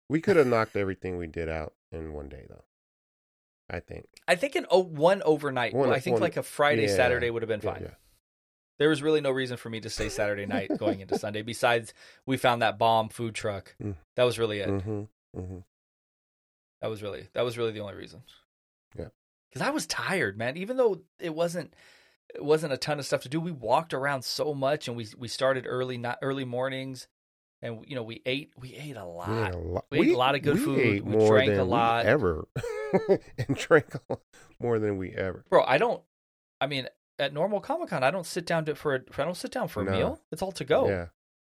[0.09, 2.65] We could have knocked everything we did out in one day, though.
[3.71, 4.07] I think.
[4.29, 5.73] I think in o- one overnight.
[5.73, 6.97] One- well, I think one- like a Friday yeah.
[6.97, 7.83] Saturday would have been Yeah, fine.
[7.83, 7.95] yeah.
[8.79, 11.43] There was really no reason for me to stay Saturday night going into Sunday.
[11.55, 11.95] Besides,
[12.27, 13.75] we found that bomb food truck.
[13.83, 13.95] Mm.
[14.17, 14.69] That was really it.
[14.69, 15.03] Mm-hmm.
[15.39, 15.59] Mm-hmm.
[16.81, 18.23] That was really that was really the only reason.
[18.99, 19.09] Yeah.
[19.49, 20.57] Because I was tired, man.
[20.57, 21.75] Even though it wasn't,
[22.35, 23.41] it wasn't a ton of stuff to do.
[23.41, 27.07] We walked around so much, and we we started early, not early mornings,
[27.61, 29.29] and you know we ate we ate a lot.
[29.29, 29.85] We ate a lot.
[29.91, 30.79] We ate a lot of good we food.
[30.79, 32.07] Ate We more drank a we lot.
[32.07, 32.49] ever,
[33.39, 34.21] and drank a lot
[34.61, 35.45] more than we ever.
[35.51, 36.03] Bro, I don't.
[36.61, 39.37] I mean, at normal Comic Con, I don't sit down to for a, I don't
[39.37, 39.93] sit down for a No.
[39.93, 40.21] meal.
[40.31, 40.89] It's all to go.
[40.89, 41.07] Yeah,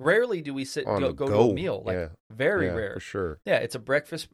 [0.01, 1.83] Rarely do we sit go, go, to a meal.
[1.85, 2.95] Like yeah, very yeah, rare.
[2.95, 3.41] for sure.
[3.45, 4.29] Yeah, it's a breakfast.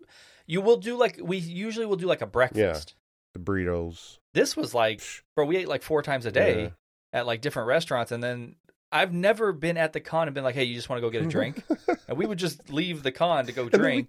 [0.47, 2.95] You will do like we usually will do like a breakfast.
[3.35, 4.18] The burritos.
[4.35, 5.03] This was like,
[5.37, 6.68] bro, we ate like four times a day Yeah.
[7.12, 8.57] at like different restaurants, and then
[8.93, 11.11] I've never been at the con and been like, hey, you just want to go
[11.11, 11.62] get a drink,
[12.09, 14.09] and we would just leave the con to go And then we drink,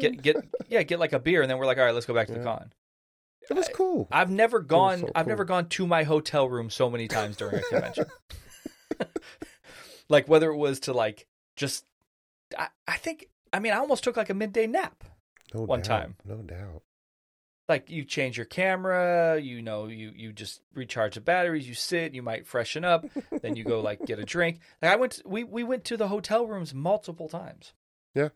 [0.00, 0.36] get get
[0.68, 2.32] yeah, get like a beer, and then we're like, all right, let's go back to
[2.34, 2.72] the con.
[3.50, 4.08] it was cool.
[4.10, 5.00] I've never gone.
[5.00, 5.30] so I've cool.
[5.30, 8.06] never gone to my hotel room so many times during a convention.
[10.08, 11.26] like whether it was to like
[11.56, 11.84] just,
[12.58, 13.28] I, I think.
[13.52, 15.04] I mean, I almost took like a midday nap.
[15.54, 16.16] no one doubt, time.
[16.24, 16.82] No doubt.
[17.68, 21.68] Like you change your camera, you know, you you just recharge the batteries.
[21.68, 23.04] You sit, you might freshen up,
[23.42, 24.60] then you go like get a drink.
[24.80, 27.72] Like I went, to, we we went to the hotel rooms multiple times.
[28.14, 28.28] Yeah,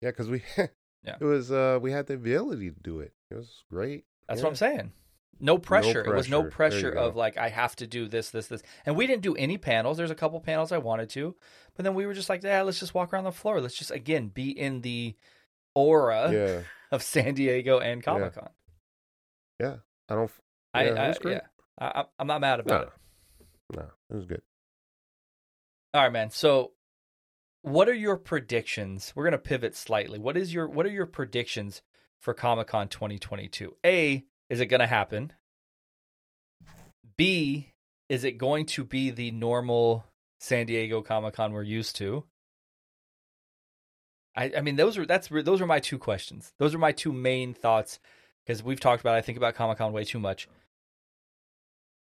[0.00, 0.42] yeah because we.
[1.04, 1.14] Yeah.
[1.20, 1.52] It was.
[1.52, 3.12] Uh, we had the ability to do it.
[3.30, 4.04] It was great.
[4.26, 4.44] That's Yeah.
[4.44, 4.92] what I'm saying.
[5.38, 6.00] No pressure.
[6.04, 6.80] It was no pressure.
[6.80, 8.62] There you pressure of like I have to do this, this, this.
[8.84, 9.96] And we didn't do any panels.
[9.96, 11.36] There's a couple panels I wanted to,
[11.76, 13.60] but then we were just like, yeah, let's just walk around the floor.
[13.60, 15.14] Let's just again be in the
[15.74, 18.48] aura Yeah, of San Diego and Comic Con.
[19.60, 19.76] Yeah.
[20.08, 20.30] I don't.
[20.74, 21.32] I, Yeah, I great.
[21.34, 21.40] yeah,
[21.78, 22.86] I, I- I'm not mad about No.
[22.88, 23.46] it.
[23.76, 24.42] No, it was good.
[25.94, 26.30] All right, man.
[26.30, 26.72] So,
[27.62, 29.12] what are your predictions?
[29.14, 30.18] We're gonna pivot slightly.
[30.18, 31.82] What is your what are your predictions
[32.20, 33.76] for Comic Con 2022?
[33.84, 35.32] A, is it gonna happen?
[37.16, 37.72] B,
[38.08, 40.04] is it going to be the normal
[40.40, 42.24] San Diego Comic Con we're used to?
[44.38, 46.52] I, I mean, those are that's those are my two questions.
[46.58, 47.98] Those are my two main thoughts
[48.46, 49.16] because we've talked about.
[49.16, 50.48] I think about Comic Con way too much.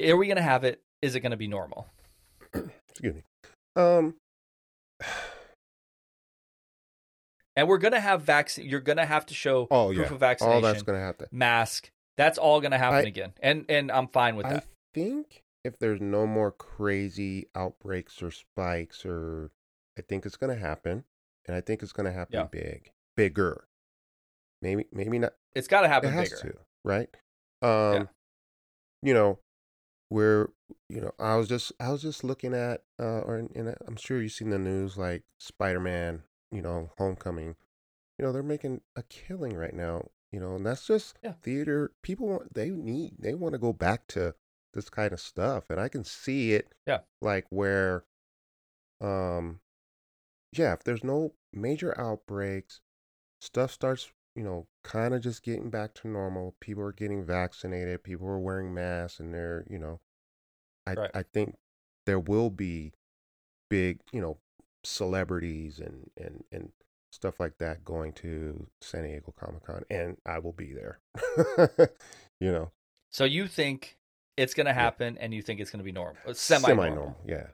[0.03, 0.81] Are we gonna have it?
[1.03, 1.89] Is it gonna be normal?
[2.55, 3.23] Excuse me.
[3.77, 4.15] Um.
[7.57, 8.67] And we're gonna have vaccine.
[8.69, 10.15] You're gonna have to show Oh proof yeah.
[10.15, 11.27] of vaccination, All that's gonna happen.
[11.33, 11.91] mask.
[12.17, 14.63] That's all gonna happen I- again, and and I'm fine with I that.
[14.63, 19.51] I think if there's no more crazy outbreaks or spikes, or
[19.99, 21.05] I think it's gonna happen,
[21.47, 22.45] and I think it's gonna happen Yeah.
[22.45, 23.67] big, bigger.
[24.63, 25.33] Maybe, maybe not.
[25.55, 26.11] It's got to happen.
[26.11, 26.53] It has bigger.
[26.53, 27.09] to, right?
[27.63, 28.09] Um,
[29.03, 29.39] you know,
[30.11, 30.51] where
[30.89, 33.97] you know, I was just, I was just looking at, uh, or in, in I'm
[33.97, 36.23] sure you've seen the news, like Spider-Man,
[36.53, 37.57] you know, Homecoming.
[38.19, 40.09] You know, they're making a killing right now.
[40.31, 41.33] You know, and that's just Yeah.
[41.43, 41.93] theater.
[42.03, 44.35] People want, they need, they want to go back to
[44.75, 46.73] this kind of stuff, and I can see it.
[46.87, 47.01] Yeah.
[47.21, 48.05] Like where,
[49.01, 49.61] um,
[50.53, 52.81] yeah, if there's no major outbreaks,
[53.41, 56.55] stuff starts, you know, kind of just getting back to normal.
[56.61, 58.03] People are getting vaccinated.
[58.03, 60.01] People are wearing masks, and they're, you know,
[60.87, 61.11] I Right.
[61.15, 61.57] I think
[62.07, 62.93] there will be
[63.69, 64.39] big, you know,
[64.85, 66.73] celebrities and and and
[67.13, 71.01] stuff like that going to San Diego Comic Con, and I will be there.
[72.41, 72.71] you know,
[73.11, 73.97] So you think
[74.37, 76.85] it's gonna happen, and you think it's gonna be uh, normal, semi normal.
[76.85, 77.17] semi-normal.
[77.27, 77.47] Yeah,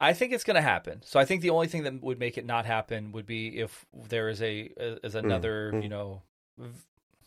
[0.00, 1.02] I think it's gonna happen.
[1.04, 3.86] So I think the only thing that would make it not happen would be if
[4.08, 4.70] there is a
[5.02, 5.82] is another mm.
[5.82, 6.22] you know
[6.58, 6.70] v-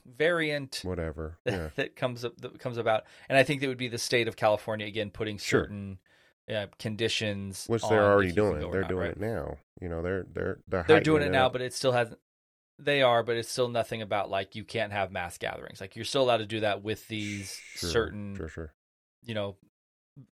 [0.05, 1.37] variant whatever.
[1.45, 4.27] Yeah, that comes up that comes about, and I think that would be the state
[4.27, 5.61] of California again putting Sure.
[5.63, 5.99] certain
[6.53, 8.59] uh, conditions, which they're already doing.
[8.71, 9.11] They're not, doing right?
[9.11, 9.57] it now.
[9.81, 11.53] You know, they're they're they're They're doing it now, up.
[11.53, 12.19] but it still hasn't.
[12.77, 15.81] They are, but it's still nothing about like you can't have mass gatherings.
[15.81, 18.73] Like you're still allowed to do that with these Sure, certain, sure, sure.
[19.23, 19.57] you know,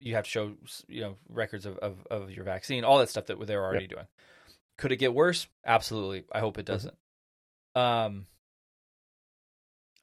[0.01, 0.53] you have to show
[0.89, 4.07] you know records of of, of your vaccine, all that stuff that they're already doing.
[4.78, 5.47] Could it get worse?
[5.64, 6.24] Absolutely.
[6.32, 6.66] I hope it Mhm.
[6.66, 6.95] doesn't.
[7.74, 8.26] Um,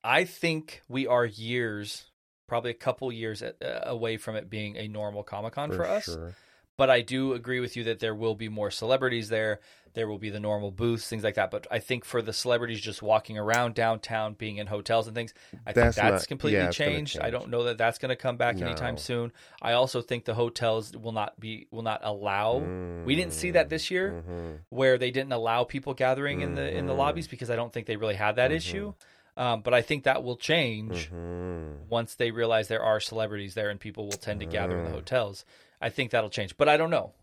[0.04, 2.06] I think we are years,
[2.48, 5.86] probably a couple years at, uh, away from it being a normal Comic Con for,
[5.86, 6.06] us.
[6.06, 6.36] sure.
[6.76, 9.60] But I do agree with you that there will be more celebrities there.
[9.94, 11.52] There will be the normal booths, things like that.
[11.52, 15.36] But I think for the celebrities just walking around downtown, being in hotels and things,
[15.68, 17.20] I That's think that's not- completely yeah, changed.
[17.20, 19.32] I don't know that that's going to come back anytime soon.
[19.62, 22.58] I also think the hotels will not be will not allow.
[23.06, 24.60] We didn't see that this year Mhm.
[24.70, 26.98] where they didn't allow people gathering in the in the Mhm.
[26.98, 28.56] lobbies because I don't think they really had that Mhm.
[28.56, 28.94] issue.
[29.38, 31.88] Um, but I think that will change Mhm.
[31.90, 34.90] once they realize there are celebrities there and people will tend to gather in the
[34.92, 34.94] Mm.
[34.96, 35.46] hotels.
[35.84, 37.14] I think that'll change, but I don't know.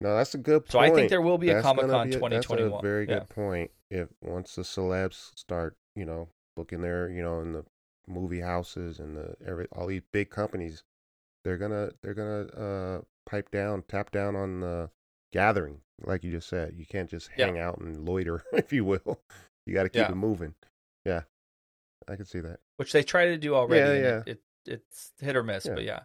[0.00, 0.72] No, that's a good point.
[0.72, 2.70] So I think there will be a Comic Con 2021.
[2.70, 3.18] That's a very Yeah.
[3.20, 3.70] good point.
[3.90, 7.64] If once the celebs start, you know, looking there, you know, in the
[8.06, 10.82] movie houses and the every all these big companies,
[11.44, 14.90] they're gonna they're gonna uh pipe down, tap down on the
[15.32, 16.74] gathering, like you just said.
[16.76, 17.46] You can't just Yeah.
[17.46, 19.20] hang out and loiter, if you will.
[19.66, 20.12] You got to keep Yeah.
[20.12, 20.54] it moving.
[21.04, 21.22] Yeah,
[22.08, 22.60] I can see that.
[22.76, 24.00] which they try to do already.
[24.00, 24.22] Yeah, yeah.
[24.26, 25.74] It, it it's hit or miss, Yeah.
[25.74, 26.00] but yeah.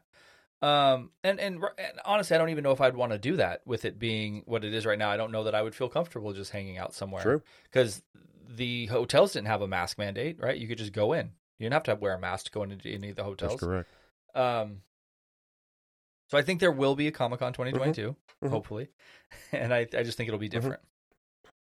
[0.63, 3.61] Um, and, and and honestly, I don't even know if I'd want to do that
[3.65, 5.09] with it being what it is right now.
[5.09, 7.21] I don't know that I would feel comfortable just hanging out somewhere.
[7.23, 7.41] True.
[7.65, 8.01] because
[8.55, 10.57] the hotels didn't have a mask mandate, right?
[10.57, 11.31] You could just go in.
[11.59, 13.59] You didn't have to wear a mask to go into any of the That's hotels.
[13.59, 13.89] correct.
[14.35, 14.81] Um,
[16.29, 18.49] so I think there will be a Comic Con 2022, Mhm.
[18.49, 18.87] hopefully,
[19.51, 20.55] and I I just think it'll be Mm-hmm.
[20.57, 20.81] different.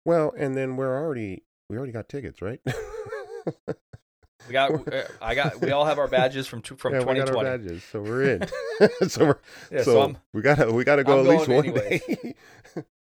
[0.06, 2.62] Well, and then we're already we already got tickets, right?
[4.52, 7.06] We got uh, I got we all have our badges from tw- from yeah, we
[7.16, 7.50] got our 2020.
[7.58, 8.48] badges, so we're in.
[9.10, 9.38] so we're,
[9.72, 12.02] Yeah, so, so we gotta we gotta go I'm at least one anyways.
[12.06, 12.36] day.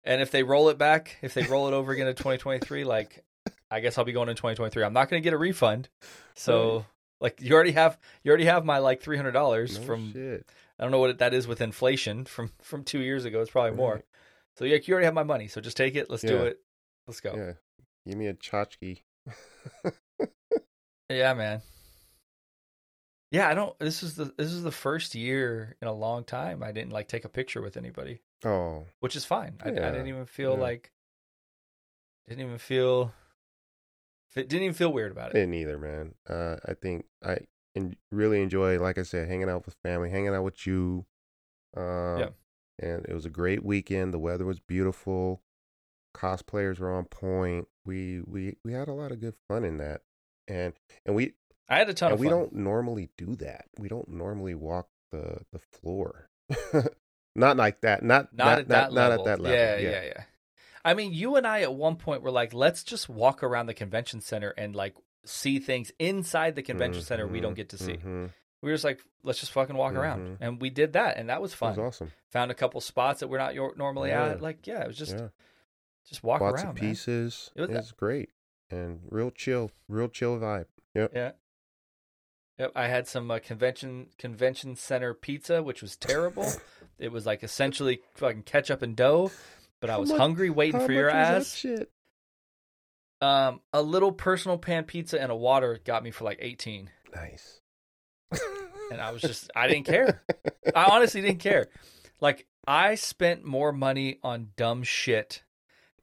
[0.05, 3.25] and if they roll it back, if they roll it over again to 2023, like
[3.71, 4.85] I guess I'll be going in 2023.
[4.85, 5.89] I'm not going to get a refund.
[6.37, 6.85] So Right.
[7.21, 10.49] like you already have you already have my like $300 no from shit.
[10.79, 13.41] I don't know what that is with inflation from from 2 years ago.
[13.41, 14.03] It's probably more.
[14.57, 15.49] So yeah, you already have my money.
[15.49, 16.09] So just take it.
[16.09, 16.61] Let's do it.
[17.09, 17.35] Let's go.
[17.37, 17.53] Yeah,
[18.07, 19.01] give me a tchotchke.
[21.09, 21.63] Yeah, man.
[23.31, 23.77] Yeah, I don't.
[23.79, 27.09] This is the this is the first year in a long time I didn't like
[27.09, 29.57] take a picture with anybody, oh, which is fine.
[29.65, 30.61] I, I didn't even feel yeah.
[30.61, 30.93] like
[32.29, 33.13] didn't even feel
[34.37, 35.35] it didn't even feel weird about it.
[35.35, 36.15] didn't either, man.
[36.29, 37.39] Uh, I think I
[37.77, 41.07] en- really enjoy, like I said, hanging out with family, hanging out with you.
[41.77, 42.29] Um, Yeah.
[42.81, 44.13] And it was a great weekend.
[44.13, 45.43] The weather was beautiful.
[46.17, 47.69] Cosplayers were on point.
[47.85, 50.03] We we we had a lot of good fun in that,
[50.49, 50.73] and
[51.07, 51.35] and we
[51.69, 52.39] I had a ton and of we fun.
[52.39, 53.67] don't normally do that.
[53.79, 56.29] We don't normally walk the the floor.
[57.35, 58.03] not like that.
[58.03, 59.29] Not not, not at that not, not level.
[59.29, 59.59] at that level.
[59.59, 60.23] Yeah, yeah, yeah,
[60.85, 63.75] I mean, you and I at one point were like, let's just walk around the
[63.75, 67.79] convention center and like see things inside the convention center we don't Mhm, get to
[67.79, 67.95] see.
[67.97, 68.31] mhm.
[68.61, 70.37] We were just like, let's just fucking walk around, Mhm.
[70.41, 71.71] and we did that, and that was It fun.
[71.71, 72.13] was awesome.
[72.31, 74.27] Found a couple spots that we're not normally Yeah.
[74.29, 74.43] at.
[74.43, 75.29] Like, yeah, it was just yeah.
[76.09, 76.75] just walk around, some man.
[76.77, 77.51] pieces.
[77.57, 78.31] It was- It was great
[78.71, 80.67] and real chill, real chill vibe.
[80.95, 81.13] Yep.
[81.15, 81.31] Yeah.
[82.59, 86.47] Yep, I had some uh, convention convention center pizza, which was terrible.
[86.99, 89.33] it was like essentially fucking ketchup and dough,
[89.81, 91.55] but I was much- hungry waiting How for your ass.
[91.55, 91.91] Shit.
[93.21, 97.61] Um, a little personal pan pizza and a water got me for like eighteen, Nice.
[98.91, 100.23] and I was just I didn't care.
[100.75, 101.69] I honestly didn't care.
[102.21, 105.43] Like I spent more money on dumb shit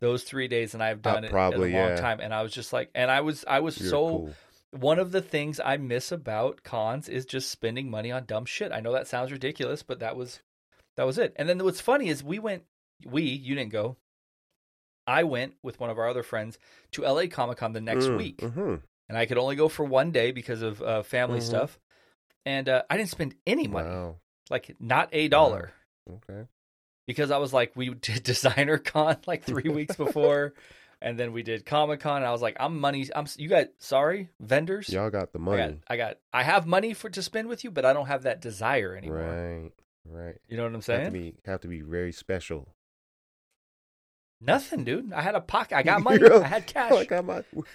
[0.02, 2.02] those three days and I've Uh, done it probably, in a long yeah.
[2.02, 4.36] time, and I was just like, and I was I was You're so cool.
[4.72, 8.72] one of the things I miss about cons is just spending money on dumb shit.
[8.74, 10.42] I know that sounds ridiculous, but that was
[10.98, 11.34] that was it.
[11.38, 12.64] And then what's funny is we went
[13.06, 13.98] we, you didn't go.
[15.08, 16.58] I went with one of our other friends
[16.92, 18.40] to LA Comic Con the next Mm, week.
[18.42, 18.82] mhm.
[19.10, 21.44] And I could only go for one day because of uh, family Mhm.
[21.44, 21.80] stuff.
[22.46, 23.90] And uh, I didn't spend any money.
[23.90, 24.16] Wow.
[24.50, 25.74] Like not a dollar.
[26.10, 26.48] Okay.
[27.08, 30.54] Because I was like, we did designer con like three weeks before.
[31.04, 32.18] And then we did Comic Con.
[32.18, 33.08] And I was like, I'm money.
[33.16, 34.88] I'm you got sorry vendors.
[34.90, 35.58] Y'all got the I money.
[35.58, 38.24] got, I got, I have money for to spend with you, but I don't have
[38.24, 39.18] that desire anymore.
[39.18, 39.72] Right.
[40.06, 40.36] Right.
[40.48, 41.06] You know what I'm Have saying?
[41.06, 42.68] to be have to be very special.
[44.40, 45.14] Nothing, dude.
[45.14, 45.76] I had a pocket.
[45.78, 46.24] I got money.
[46.30, 47.06] I had cash.
[47.12, 47.66] I'm not, who,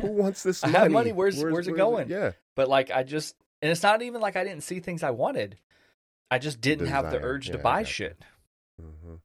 [0.00, 0.78] who wants this I money?
[0.78, 1.12] have money.
[1.12, 2.08] Where's- where's it going?
[2.08, 2.32] Yeah.
[2.54, 5.58] but like, I just, and it's not even like I didn't see things I wanted.
[6.30, 8.20] I just didn't have the urge to Yeah, I buy shit.
[8.80, 9.16] Hmm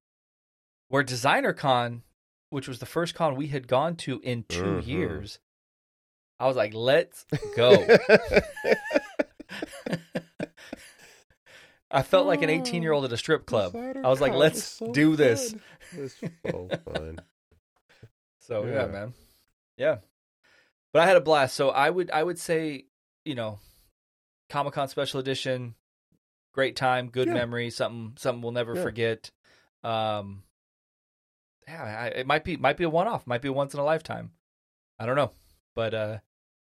[0.89, 2.03] Where Designer Con,
[2.49, 4.85] which was the first con we had gone to in 2 Mhm.
[4.87, 5.39] years,
[6.39, 7.25] I was like, let's
[7.55, 7.87] go.
[11.91, 13.75] I felt like an 18 year old at a strip club.
[13.75, 15.55] I was like, let's do this.
[15.95, 17.19] It's so fun.
[18.39, 18.71] So yeah.
[18.81, 18.87] Yeah.
[18.87, 19.13] man.
[19.77, 19.97] Yeah.
[20.91, 21.55] But I had a blast.
[21.55, 22.87] So I would I would say,
[23.23, 23.59] you know,
[24.49, 25.75] Comic Con special edition,
[26.53, 27.35] great time, good Yeah.
[27.35, 28.83] memory, something something we'll never Yeah.
[28.83, 29.31] forget.
[29.83, 30.43] Um
[31.67, 33.79] yeah, I, it might be might be a one off, might be a once in
[33.79, 34.31] a lifetime.
[34.99, 35.31] I don't know.
[35.75, 36.17] But uh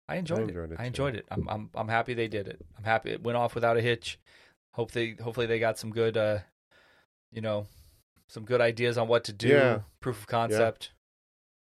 [0.09, 0.75] I enjoyed, enjoyed it.
[0.75, 1.27] it I enjoyed it.
[1.31, 2.65] I'm I'm I'm happy they did it.
[2.77, 4.19] I'm happy it went off without a hitch.
[4.73, 6.39] Hope they hopefully they got some good uh
[7.31, 7.67] you know,
[8.29, 9.81] some good ideas on what to do, Yeah.
[10.01, 10.93] proof of concept.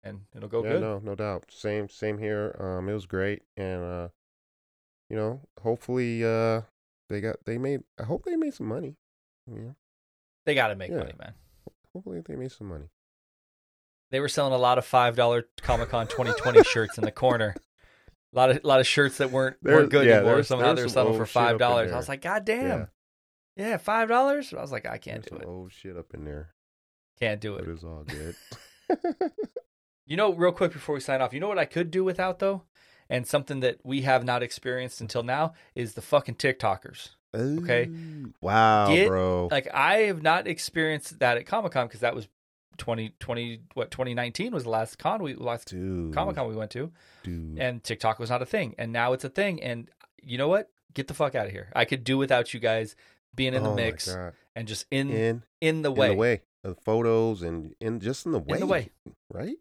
[0.04, 0.82] And it'll go yeah, good.
[0.82, 1.46] no, no doubt.
[1.52, 2.56] Same, same here.
[2.60, 4.08] Um, it was great, and uh,
[5.12, 6.62] you know, hopefully, uh,
[7.08, 7.82] they got they made.
[8.00, 8.96] I hope they made some money.
[9.46, 9.74] Yeah,
[10.46, 10.98] They got to make Yeah.
[10.98, 11.34] money, man.
[11.94, 12.86] hopefully they made some money.
[14.12, 17.56] They were selling a lot of five dollar Comic Con 2020 shirts in the corner.
[18.34, 20.36] A lot of a lot of shirts that weren't There- weren't good yeah, anymore.
[20.36, 21.92] there's were selling for old shit up five dollars.
[21.92, 22.88] I was like, God damn,
[23.58, 24.54] Yeah, yeah, five dollars.
[24.54, 25.48] I was like, I can't there's do some it.
[25.48, 26.50] old shit up in there,
[27.20, 27.68] Can't do it.
[27.68, 28.36] it's all good.
[30.08, 32.40] You know, real quick before we sign off, you know what I could do without
[32.40, 32.64] though,
[33.10, 37.12] and something that we have not experienced until now is the fucking TikTokers.
[37.34, 37.90] Okay.
[38.42, 39.48] Wow, Get- bro.
[39.52, 42.28] Like I have not experienced that at Comic Con because that was
[42.78, 43.62] 2020.
[43.74, 45.70] What 2019 was the last con we last.
[45.70, 46.92] Comic Con we went to.
[47.24, 47.60] Dude.
[47.60, 49.62] and TikTok was not a thing, and now it's a thing.
[49.62, 49.90] And
[50.22, 50.70] you know what?
[50.94, 51.70] get the fuck out of here.
[51.74, 52.98] I could do without you guys
[53.34, 54.14] being in the Oh mix
[54.58, 56.08] and just in in in the in way.
[56.10, 58.90] the way of photos and in just in the way, In the way.
[59.32, 59.56] right?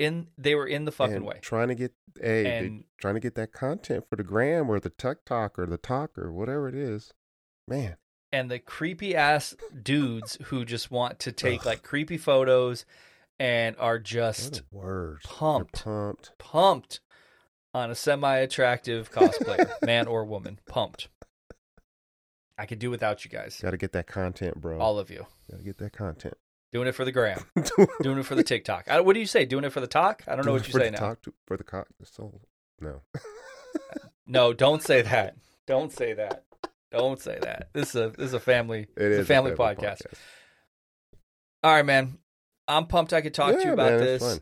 [0.00, 1.38] In they were in the fucking and way.
[1.42, 4.88] Trying to get hey, And trying to get that content for the gram or the
[4.88, 7.12] TikTok or the talk or whatever it is.
[7.68, 7.96] Man,
[8.32, 11.66] and the creepy ass dudes who just want to take Ugh.
[11.66, 12.86] like creepy photos
[13.38, 15.28] and are just the worst.
[15.28, 15.84] They're pumped.
[15.84, 16.32] pumped.
[16.38, 17.00] pumped
[17.74, 20.58] on a semi-attractive cosplayer, man or woman.
[20.66, 21.08] Pumped.
[22.58, 24.78] I could do without you guys, Got to get that content, bro.
[24.80, 25.26] all of you.
[25.50, 26.34] Got to get that content.
[26.72, 27.44] Doing it for the gram,
[28.02, 28.88] doing it for the TikTok.
[28.88, 29.44] I, what do you say?
[29.44, 30.22] Doing it for the talk?
[30.28, 30.98] I don't know what you for say the now.
[30.98, 31.88] Talk to, for the cock.
[32.04, 32.40] So
[32.80, 33.02] no.
[34.26, 35.36] No, don't say that.
[35.66, 36.44] Don't say that.
[36.92, 37.68] Don't say that.
[37.72, 38.86] This is a this is a family.
[38.96, 40.02] It is a family, podcast.
[41.62, 42.18] All right, man.
[42.68, 43.12] I'm pumped.
[43.12, 44.40] I could talk to you about man, this.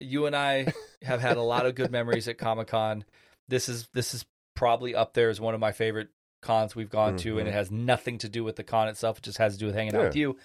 [0.00, 0.72] You and I
[1.02, 3.04] have had a lot of good memories at Comic Con.
[3.48, 4.24] This is this is
[4.54, 6.08] probably up there as one of my favorite
[6.42, 7.50] cons we've gone to, and Mhm.
[7.50, 9.18] it has nothing to do with the con itself.
[9.18, 10.36] It just has to do with hanging out with you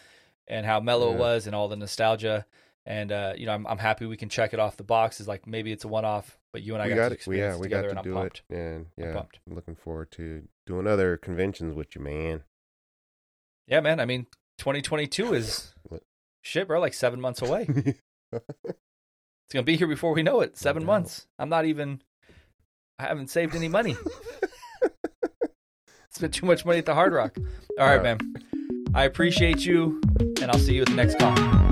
[0.51, 2.45] and how mellow it was and all the nostalgia.
[2.85, 5.15] And uh, you know, I'm I'm happy we can check it off the box.
[5.15, 5.27] boxes.
[5.27, 7.53] Like maybe it's a one off, but you and I we got, got to experience
[7.53, 8.41] yeah, it we together, got and to I'm do pumped.
[8.49, 9.21] it, and I'm yeah.
[9.47, 12.43] I'm looking forward to doing other conventions with you, man.
[13.67, 13.99] Yeah, man.
[13.99, 14.25] I mean,
[14.57, 15.73] 2022 is
[16.41, 16.79] shit, bro.
[16.79, 17.67] Like seven months away.
[19.51, 20.57] It's gonna be here before we know it.
[20.57, 21.27] Seven months.
[21.37, 22.01] I'm not even.
[22.97, 23.97] I haven't saved any money.
[26.09, 27.35] Spent too much money at the Hard Rock.
[27.37, 27.43] All
[27.85, 28.01] right, All right.
[28.01, 28.33] man.
[28.95, 29.99] I appreciate you,
[30.41, 31.70] and I'll see you at the next con.